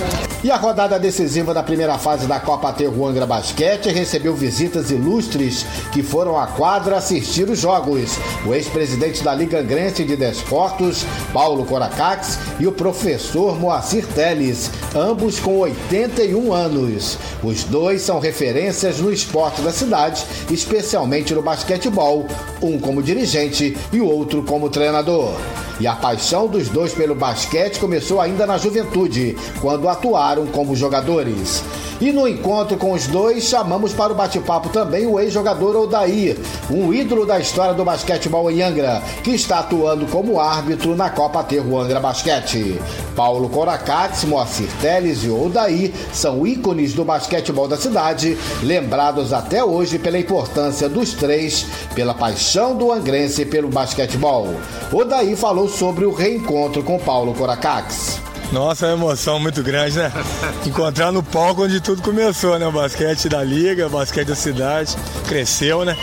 [0.42, 6.02] E a rodada decisiva da primeira fase da Copa Terruangra Basquete recebeu visitas ilustres que
[6.02, 8.16] foram à quadra assistir os jogos.
[8.46, 15.40] O ex-presidente da Liga Angrense de Desportos, Paulo Coracax, e o professor Moacir Teles, ambos
[15.40, 17.18] com 81 anos.
[17.42, 22.26] Os dois são referências no esporte da cidade, especialmente no basquetebol,
[22.62, 25.34] um como dirigente e o outro como treinador.
[25.80, 31.62] E a paixão dos dois pelo basquete começou ainda na juventude, quando atuaram como jogadores.
[32.00, 36.36] E no encontro com os dois, chamamos para o bate-papo também o ex-jogador Odair,
[36.70, 41.42] um ídolo da história do basquetebol em Angra, que está atuando como árbitro na Copa
[41.42, 42.80] Terro Angra Basquete.
[43.16, 49.98] Paulo Coracates, Moacir Teles e Odair são ícones do basquetebol da cidade, lembrados até hoje
[49.98, 51.66] pela importância dos três,
[51.96, 54.54] pela paixão do angrense pelo basquetebol.
[54.92, 58.20] Odair falou sobre o reencontro com Paulo Coracates.
[58.52, 60.10] Nossa, é uma emoção muito grande, né?
[60.64, 62.66] Encontrar no palco onde tudo começou, né?
[62.66, 64.96] O basquete da liga, o basquete da cidade,
[65.26, 65.96] cresceu, né?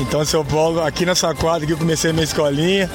[0.00, 2.90] Então, seu Paulo, aqui nessa quadra que eu comecei minha escolinha,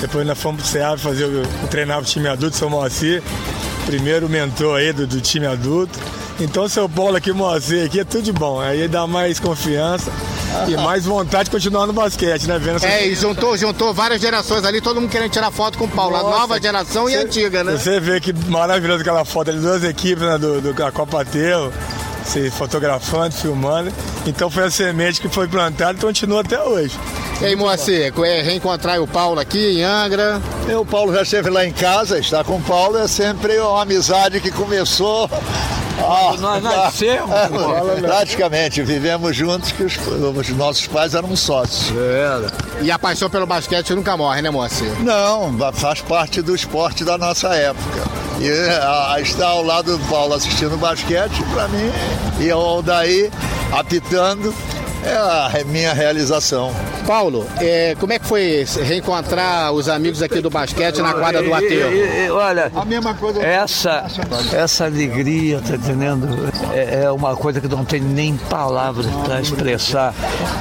[0.00, 3.22] depois nós fomos pro SEAB fazer o, o treinar pro time adulto, São Moacir,
[3.86, 5.98] primeiro mentor aí do, do time adulto.
[6.40, 8.60] Então, seu Paulo aqui, Moacir, aqui é tudo de bom.
[8.60, 10.10] Aí dá mais confiança
[10.68, 12.58] e mais vontade de continuar no basquete, né?
[12.58, 15.88] Vendo é, e juntou, juntou várias gerações ali, todo mundo querendo tirar foto com o
[15.88, 17.72] Paulo, Nossa, a nova geração cê, e a antiga, né?
[17.72, 21.72] Você vê que maravilhoso aquela foto ali, duas equipes né, do, do, da Copa Teu,
[22.24, 23.92] se fotografando, filmando.
[24.26, 26.98] Então foi a semente que foi plantada e continua até hoje.
[27.40, 30.40] E aí, Moacir, é reencontrar o Paulo aqui em Angra?
[30.68, 33.82] Eu, o Paulo já esteve lá em casa, está com o Paulo é sempre uma
[33.82, 35.28] amizade que começou
[36.04, 37.30] ah, nós nascemos.
[37.30, 41.92] É, praticamente, vivemos juntos, que os, os, nossos pais eram sócios.
[41.96, 42.52] Era.
[42.80, 44.92] E a paixão pelo basquete nunca morre, né, Moacir?
[45.02, 48.02] Não, faz parte do esporte da nossa época.
[48.40, 51.90] E a, estar ao lado do Paulo assistindo basquete, para mim,
[52.40, 53.30] e o daí
[53.72, 54.54] apitando,
[55.04, 56.72] é a minha realização.
[57.06, 61.52] Paulo, é, como é que foi reencontrar os amigos aqui do basquete na quadra do
[61.52, 61.88] Ateu?
[62.34, 63.42] Olha, a mesma coisa.
[63.42, 64.06] Essa,
[64.52, 66.28] essa alegria, tá entendendo?
[66.72, 70.14] É, é uma coisa que não tem nem palavras para expressar.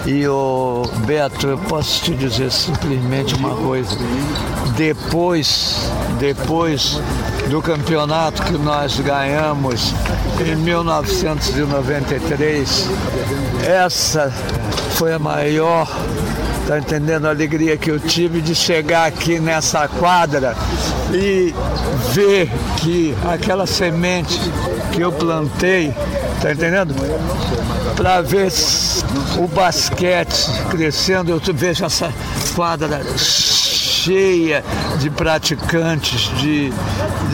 [0.06, 3.96] E o Beto, eu posso te dizer simplesmente uma coisa.
[4.76, 7.00] Depois, depois
[7.50, 9.94] do campeonato que nós ganhamos
[10.40, 12.90] em 1993,
[13.66, 14.32] essa
[14.96, 15.88] foi a maior,
[16.68, 20.56] tá entendendo, a alegria que eu tive de chegar aqui nessa quadra
[21.12, 21.56] e
[22.14, 24.40] ver que aquela semente
[24.92, 25.92] que eu plantei,
[26.42, 26.94] tá entendendo?
[27.96, 28.52] Para ver
[29.38, 32.14] o basquete crescendo, eu vejo essa
[32.56, 33.02] quadra
[34.04, 34.64] cheia
[35.00, 36.72] de praticantes de,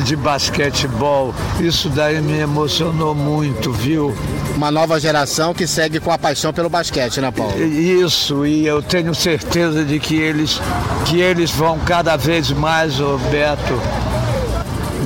[0.04, 1.34] de basquetebol.
[1.60, 4.14] Isso daí me emocionou muito, viu?
[4.56, 7.58] Uma nova geração que segue com a paixão pelo basquete, né, Paulo?
[7.64, 10.60] Isso, e eu tenho certeza de que eles,
[11.06, 13.80] que eles vão cada vez mais, Roberto,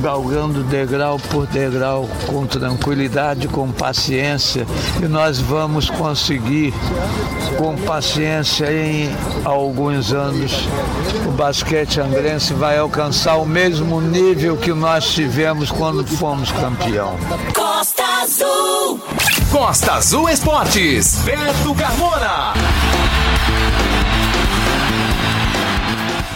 [0.00, 4.66] galgando degrau por degrau, com tranquilidade, com paciência,
[5.02, 6.72] e nós vamos conseguir,
[7.56, 9.10] com paciência, em
[9.44, 10.52] alguns anos,
[11.26, 17.16] o basquete angrense vai alcançar o mesmo nível que nós tivemos quando fomos campeão.
[17.54, 19.00] Costa Azul!
[19.50, 22.54] Costa Azul Esportes, Beto Carmona.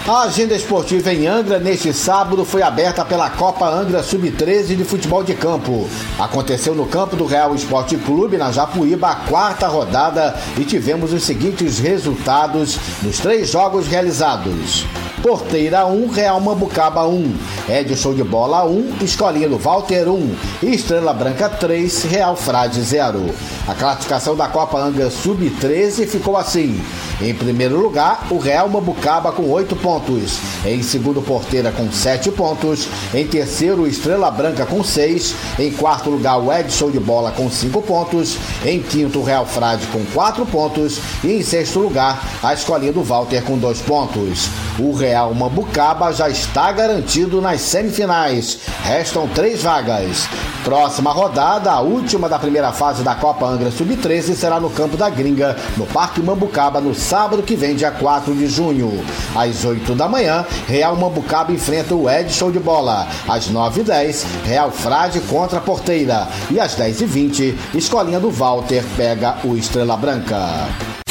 [0.09, 5.25] A agenda esportiva em Angra neste sábado foi aberta pela Copa Angra Sub-13 de futebol
[5.25, 5.89] de campo.
[6.17, 11.25] Aconteceu no campo do Real Esporte Clube, na Japuíba, a quarta rodada e tivemos os
[11.25, 14.87] seguintes resultados nos três jogos realizados.
[15.27, 17.35] Porteira 1, Real Mambucaba 1,
[17.69, 23.35] Edson de Bola 1, Escolinha do Walter 1 e Estrela Branca 3, Real Frade 0.
[23.67, 26.81] A classificação da Copa Angra Sub-13 ficou assim.
[27.21, 30.39] Em primeiro lugar, o Real Mambucaba com 8 pontos.
[30.65, 32.87] Em segundo, Porteira com 7 pontos.
[33.13, 35.35] Em terceiro, Estrela Branca com 6.
[35.59, 38.37] Em quarto lugar, o Edson de Bola com 5 pontos.
[38.65, 41.01] Em quinto, o Real Frade com 4 pontos.
[41.25, 44.49] E em sexto lugar, a escolinha do Walter com 2 pontos.
[44.79, 48.59] O Real Mambucaba já está garantido nas semifinais.
[48.83, 50.29] Restam três vagas.
[50.65, 55.09] Próxima rodada, a última da primeira fase da Copa Angra Sub-13, será no Campo da
[55.09, 59.05] Gringa, no Parque Mambucaba, no sábado que vem, dia 4 de junho.
[59.35, 63.07] Às 8 da manhã, Real Mambucaba enfrenta o Edson de Bola.
[63.29, 66.27] Às 9h10, Real Frade contra a Porteira.
[66.51, 71.06] E às 10h20, Escolinha do Walter pega o Estrela Branca.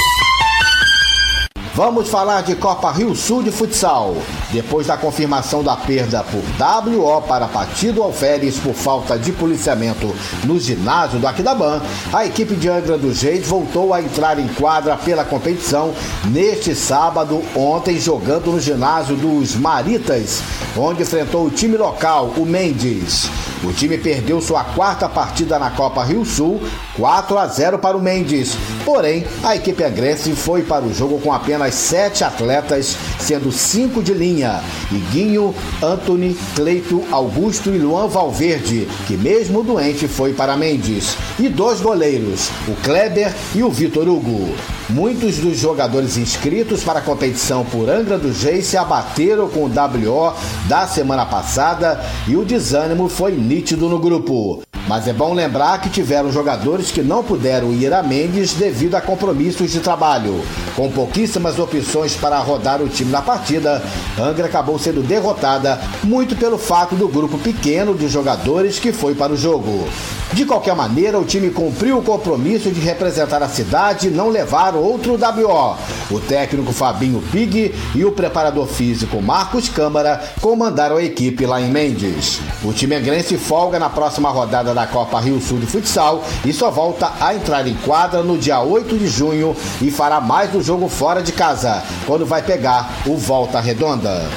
[1.75, 4.15] Vamos falar de Copa Rio Sul de Futsal.
[4.49, 6.41] Depois da confirmação da perda por
[6.87, 10.15] WO para Partido Alferes por falta de policiamento
[10.45, 11.81] no ginásio do Aquidaban,
[12.13, 17.43] a equipe de Angra dos Reis voltou a entrar em quadra pela competição neste sábado,
[17.53, 20.41] ontem, jogando no ginásio dos Maritas,
[20.77, 23.29] onde enfrentou o time local, o Mendes.
[23.63, 26.61] O time perdeu sua quarta partida na Copa Rio Sul,
[26.95, 28.55] 4 a 0 para o Mendes.
[28.83, 34.13] Porém, a equipe angrense foi para o jogo com apenas sete atletas, sendo cinco de
[34.13, 34.61] linha
[34.91, 41.81] Iguinho, Anthony, Cleito, Augusto e Luan Valverde, que mesmo doente foi para Mendes, e dois
[41.81, 44.55] goleiros, o Kleber e o Vitor Hugo.
[44.89, 49.67] Muitos dos jogadores inscritos para a competição por Angra do Reis se abateram com o
[49.67, 50.33] WO
[50.67, 54.61] da semana passada e o desânimo foi nítido no grupo.
[54.87, 59.01] Mas é bom lembrar que tiveram jogadores que não puderam ir a Mendes devido a
[59.01, 60.43] compromissos de trabalho.
[60.75, 63.81] Com pouquíssimas opções para rodar o time na partida,
[64.19, 69.31] Angra acabou sendo derrotada muito pelo fato do grupo pequeno de jogadores que foi para
[69.31, 69.87] o jogo.
[70.33, 74.75] De qualquer maneira, o time cumpriu o compromisso de representar a cidade e não levar
[74.75, 75.77] outro WO.
[76.11, 81.71] O técnico Fabinho Pig e o preparador físico Marcos Câmara comandaram a equipe lá em
[81.71, 82.41] Mendes.
[82.65, 86.69] O time angrense folga na próxima rodada da Copa Rio Sul de Futsal e só
[86.69, 90.89] volta a entrar em quadra no dia 8 de junho e fará mais um jogo
[90.89, 94.27] fora de casa, quando vai pegar o Volta Redonda.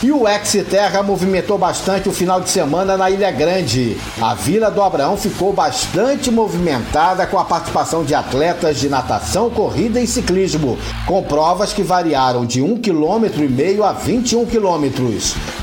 [0.00, 3.96] E o ex-terra movimentou bastante o final de semana na Ilha Grande.
[4.22, 10.00] A Vila do Abraão ficou bastante movimentada com a participação de atletas de natação, corrida
[10.00, 14.86] e ciclismo, com provas que variaram de 1,5 km a 21 km.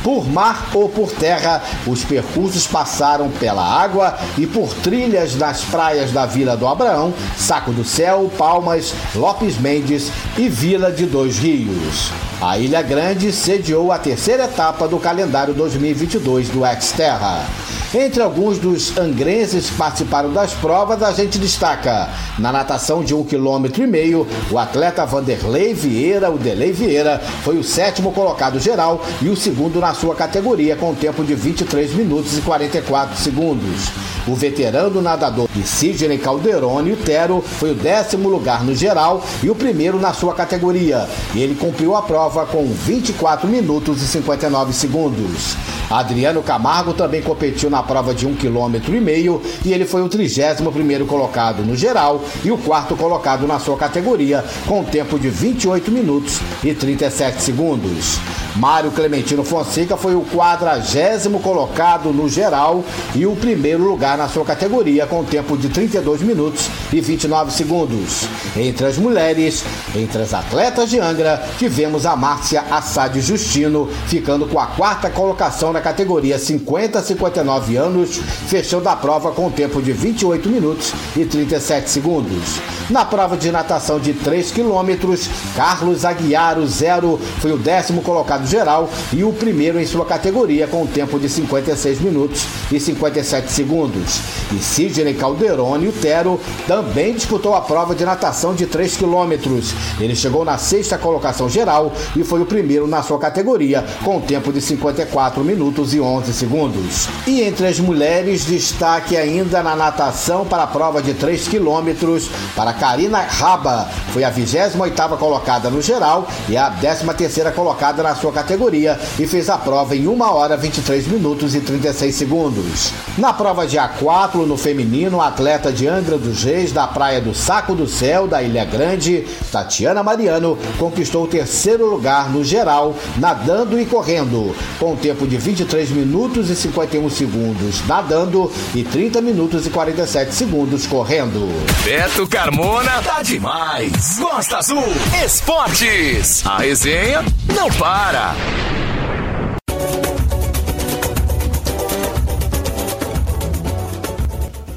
[0.04, 6.12] Por mar ou por terra, os percursos passaram pela água e por trilhas nas praias
[6.12, 12.12] da Vila do Abraão, Saco do Céu, Palmas, Lopes Mendes e Vila de Dois Rios.
[12.42, 17.46] A Ilha Grande sediou a terceira etapa do calendário 2022 do Xterra.
[17.94, 23.24] Entre alguns dos angrenses que participaram das provas, a gente destaca na natação de um
[23.24, 29.02] quilômetro e meio, o atleta Vanderlei Vieira, o Delei Vieira, foi o sétimo colocado geral
[29.22, 33.92] e o segundo na sua categoria, com tempo de 23 minutos e 44 segundos.
[34.28, 40.00] O veterano nadador Sidney Calderone Utero foi o décimo lugar no geral e o primeiro
[40.00, 41.08] na sua categoria.
[41.36, 45.56] Ele cumpriu a prova com 24 minutos e 59 segundos.
[45.90, 50.10] Adriano Camargo também competiu na prova de um quilômetro e meio e ele foi o
[50.10, 55.30] 31 primeiro colocado no geral e o quarto colocado na sua categoria, com tempo de
[55.30, 58.20] 28 minutos e 37 segundos.
[58.56, 62.84] Mário Clementino Fonseca foi o quadragésimo colocado no geral
[63.14, 68.24] e o primeiro lugar na sua categoria, com tempo de 32 minutos e 29 segundos.
[68.56, 74.60] Entre as mulheres, entre as atletas de Angra, tivemos a Márcia Assad Justino, ficando com
[74.60, 79.92] a quarta colocação na categoria 50 a 59 anos, fechando a prova com tempo de
[79.92, 82.62] 28 minutos e 37 segundos.
[82.90, 88.45] Na prova de natação de 3 quilômetros, Carlos Aguiar, o zero, foi o décimo colocado
[88.46, 94.20] geral e o primeiro em sua categoria, com tempo de 56 minutos e 57 segundos.
[94.52, 99.74] E Sidney Calderone, o Tero, também disputou a prova de natação de 3 quilômetros.
[100.00, 104.52] Ele chegou na sexta colocação geral e foi o primeiro na sua categoria, com tempo
[104.52, 107.08] de 54 minutos e 11 segundos.
[107.28, 112.74] E entre as mulheres, destaque ainda na natação para a prova de 3 quilômetros para
[112.74, 119.00] Karina Raba, foi a 28ª colocada no geral e a 13ª colocada na sua categoria
[119.18, 122.92] e fez a prova em 1 hora 23 minutos e 36 segundos.
[123.18, 127.34] Na prova de A4 no feminino, a atleta de Angra dos Reis da Praia do
[127.34, 133.80] Saco do Céu da Ilha Grande, Tatiana Mariano, conquistou o terceiro lugar no geral, nadando
[133.80, 139.70] e correndo, com tempo de 23 minutos e 51 segundos nadando e 30 minutos e
[139.70, 141.48] 47 segundos correndo.
[141.84, 144.18] Beto Carmona tá demais.
[144.20, 144.84] Costa Azul
[145.24, 146.46] Esportes.
[146.46, 147.24] A resenha
[147.54, 148.25] não para.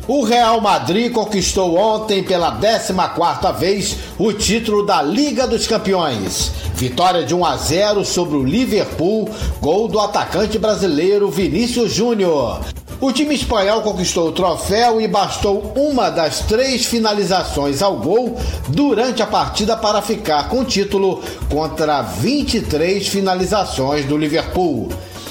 [0.08, 6.50] O Real Madrid conquistou ontem pela 14ª vez o título da Liga dos Campeões.
[6.74, 9.28] Vitória de 1 a 0 sobre o Liverpool,
[9.60, 12.60] gol do atacante brasileiro Vinícius Júnior.
[13.00, 18.36] O time espanhol conquistou o troféu e bastou uma das três finalizações ao gol
[18.66, 24.88] durante a partida para ficar com o título contra 23 finalizações do Liverpool.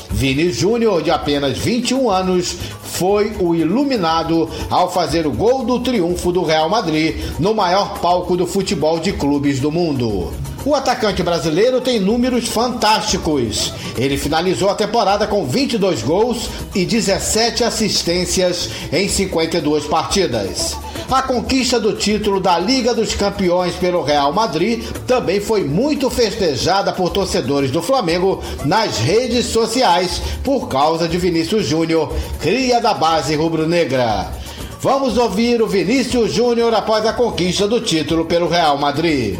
[0.09, 6.31] Vini Júnior, de apenas 21 anos, foi o iluminado ao fazer o gol do triunfo
[6.31, 10.31] do Real Madrid no maior palco do futebol de clubes do mundo.
[10.67, 13.71] O atacante brasileiro tem números fantásticos.
[13.97, 20.75] Ele finalizou a temporada com 22 gols e 17 assistências em 52 partidas.
[21.09, 26.91] A conquista do título da Liga dos Campeões pelo Real Madrid também foi muito festejada
[26.91, 33.33] por torcedores do Flamengo nas redes sociais por causa de Vinícius Júnior, cria da base
[33.37, 34.46] rubro-negra.
[34.79, 39.39] Vamos ouvir o Vinícius Júnior após a conquista do título pelo Real Madrid.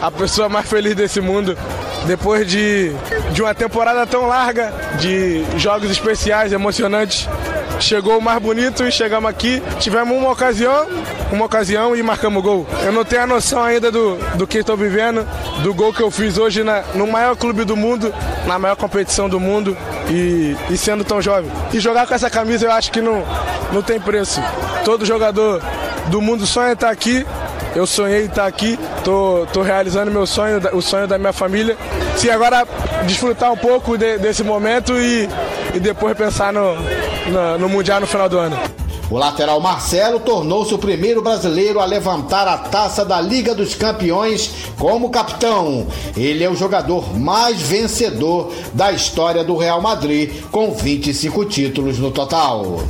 [0.00, 1.56] A pessoa mais feliz desse mundo
[2.06, 2.92] depois de,
[3.32, 7.28] de uma temporada tão larga, de jogos especiais, emocionantes,
[7.80, 9.62] chegou o mais bonito e chegamos aqui.
[9.78, 10.86] Tivemos uma ocasião,
[11.30, 12.66] uma ocasião e marcamos gol.
[12.82, 15.26] Eu não tenho a noção ainda do, do que estou vivendo,
[15.62, 18.12] do gol que eu fiz hoje na, no maior clube do mundo,
[18.46, 19.76] na maior competição do mundo
[20.08, 21.50] e, e sendo tão jovem.
[21.74, 23.22] E jogar com essa camisa eu acho que não,
[23.72, 24.40] não tem preço.
[24.84, 25.62] Todo jogador
[26.06, 27.26] do mundo sonha estar aqui.
[27.74, 31.76] Eu sonhei estar aqui, tô, tô realizando meu sonho, o sonho da minha família.
[32.16, 32.66] Se agora
[33.06, 35.28] desfrutar um pouco de, desse momento e,
[35.74, 38.58] e depois pensar no, no, no Mundial no final do ano.
[39.10, 44.50] O lateral Marcelo tornou-se o primeiro brasileiro a levantar a taça da Liga dos Campeões
[44.78, 45.86] como capitão.
[46.14, 52.10] Ele é o jogador mais vencedor da história do Real Madrid, com 25 títulos no
[52.10, 52.82] total.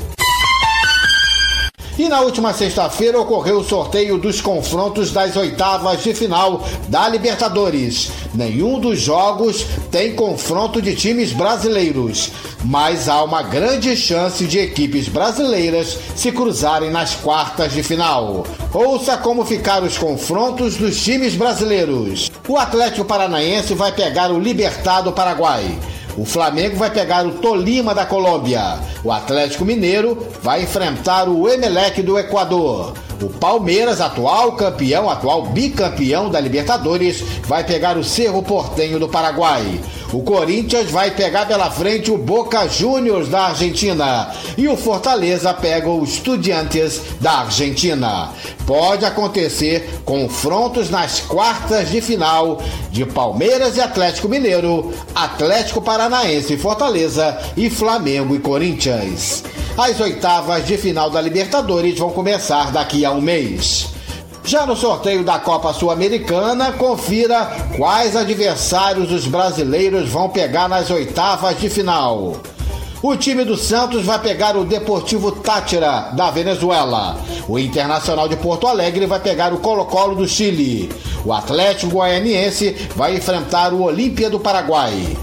[1.99, 8.13] E na última sexta-feira ocorreu o sorteio dos confrontos das oitavas de final da Libertadores.
[8.33, 12.31] Nenhum dos jogos tem confronto de times brasileiros,
[12.65, 18.47] mas há uma grande chance de equipes brasileiras se cruzarem nas quartas de final.
[18.73, 22.31] Ouça como ficaram os confrontos dos times brasileiros.
[22.47, 25.77] O Atlético Paranaense vai pegar o Libertado Paraguai.
[26.19, 28.81] O Flamengo vai pegar o Tolima da Colômbia.
[29.05, 32.93] O Atlético Mineiro vai enfrentar o Emelec do Equador.
[33.21, 39.81] O Palmeiras, atual campeão, atual bicampeão da Libertadores, vai pegar o Cerro Portenho do Paraguai.
[40.13, 45.91] O Corinthians vai pegar pela frente o Boca Juniors da Argentina e o Fortaleza pega
[45.91, 48.31] o Estudiantes da Argentina.
[48.67, 56.59] Pode acontecer confrontos nas quartas de final de Palmeiras e Atlético Mineiro, Atlético Paranaense e
[56.59, 59.43] Fortaleza e Flamengo e Corinthians.
[59.79, 63.87] As oitavas de final da Libertadores vão começar daqui a um mês.
[64.45, 67.45] Já no sorteio da Copa Sul-Americana, confira
[67.77, 72.39] quais adversários os brasileiros vão pegar nas oitavas de final.
[73.01, 77.17] O time do Santos vai pegar o Deportivo Tátira, da Venezuela.
[77.47, 80.91] O Internacional de Porto Alegre vai pegar o Colo-Colo do Chile.
[81.25, 85.17] O Atlético Goianiense vai enfrentar o Olímpia do Paraguai.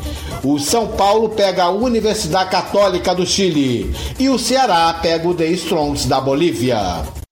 [0.48, 3.91] O São Paulo pega a Universidade Católica do Chile.
[4.20, 7.24] E o Ceará pega o The Strongs da Bolívia.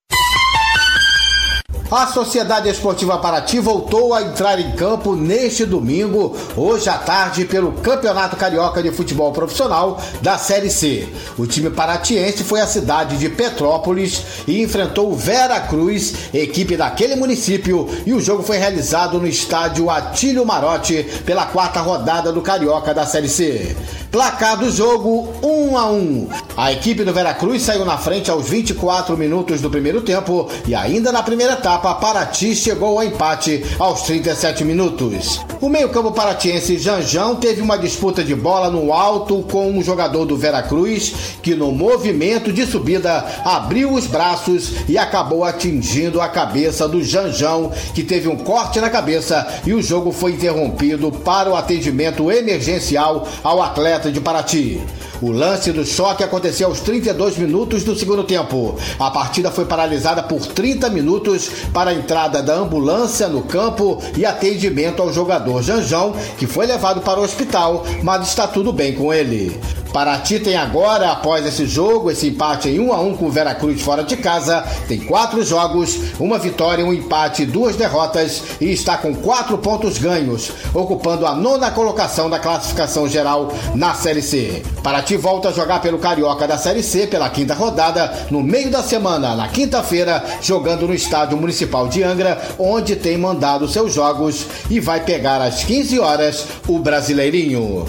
[1.96, 7.72] A Sociedade Esportiva Paraty voltou a entrar em campo neste domingo, hoje à tarde, pelo
[7.72, 11.08] Campeonato Carioca de Futebol Profissional da Série C.
[11.38, 17.16] O time paratiense foi à cidade de Petrópolis e enfrentou o Vera Cruz, equipe daquele
[17.16, 22.92] município, e o jogo foi realizado no estádio Atílio Marotti pela quarta rodada do Carioca
[22.92, 23.78] da Série C.
[24.14, 25.96] Placar do jogo 1 um a 1.
[25.96, 26.30] Um.
[26.56, 31.12] A equipe do Veracruz saiu na frente aos 24 minutos do primeiro tempo e ainda
[31.12, 35.42] na primeira etapa Paraty chegou ao empate aos 37 minutos.
[35.60, 40.38] O meio-campo paratiense Janjão teve uma disputa de bola no alto com um jogador do
[40.38, 47.04] Veracruz que no movimento de subida abriu os braços e acabou atingindo a cabeça do
[47.04, 52.32] Janjão, que teve um corte na cabeça e o jogo foi interrompido para o atendimento
[52.32, 54.80] emergencial ao atleta de Paraty.
[55.24, 58.78] O lance do choque aconteceu aos 32 minutos do segundo tempo.
[59.00, 64.26] A partida foi paralisada por 30 minutos para a entrada da ambulância no campo e
[64.26, 69.14] atendimento ao jogador Janjão, que foi levado para o hospital, mas está tudo bem com
[69.14, 69.58] ele.
[69.94, 73.80] Paraty tem agora, após esse jogo, esse empate em 1 a 1 com o Veracruz
[73.80, 79.14] fora de casa, tem quatro jogos, uma vitória, um empate, duas derrotas e está com
[79.14, 84.64] quatro pontos ganhos, ocupando a nona colocação da classificação geral na Série C.
[84.82, 88.84] Paraty volta a jogar pelo Carioca da Série C pela quinta rodada no meio da
[88.84, 94.80] semana, na quinta-feira, jogando no Estádio Municipal de Angra, onde tem mandado seus jogos e
[94.80, 97.86] vai pegar às 15 horas o Brasileirinho.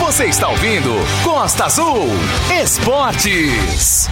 [0.00, 0.90] Você está ouvindo
[1.24, 2.06] Costa Azul
[2.62, 4.08] Esportes.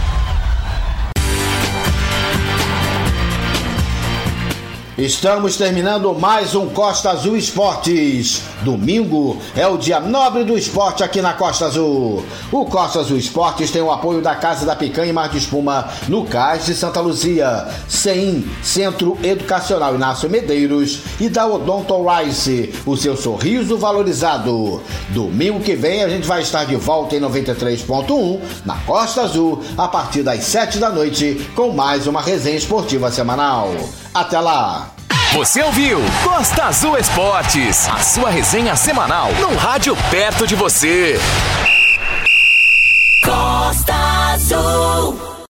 [4.98, 8.42] Estamos terminando mais um Costa Azul Esportes.
[8.60, 12.22] Domingo é o dia nobre do esporte aqui na Costa Azul.
[12.52, 15.88] O Costa Azul Esportes tem o apoio da Casa da Picanha e Mar de Espuma
[16.08, 22.94] no Cais de Santa Luzia, CEM, Centro Educacional Inácio Medeiros e da Odonto Rice, o
[22.94, 24.82] seu sorriso valorizado.
[25.08, 29.88] Domingo que vem a gente vai estar de volta em 93.1 na Costa Azul a
[29.88, 33.74] partir das 7 da noite com mais uma resenha esportiva semanal.
[34.14, 34.88] Até lá!
[35.32, 41.18] Você ouviu Costa Azul Esportes, a sua resenha semanal num rádio perto de você.
[43.24, 43.94] Costa
[44.34, 45.31] Azul.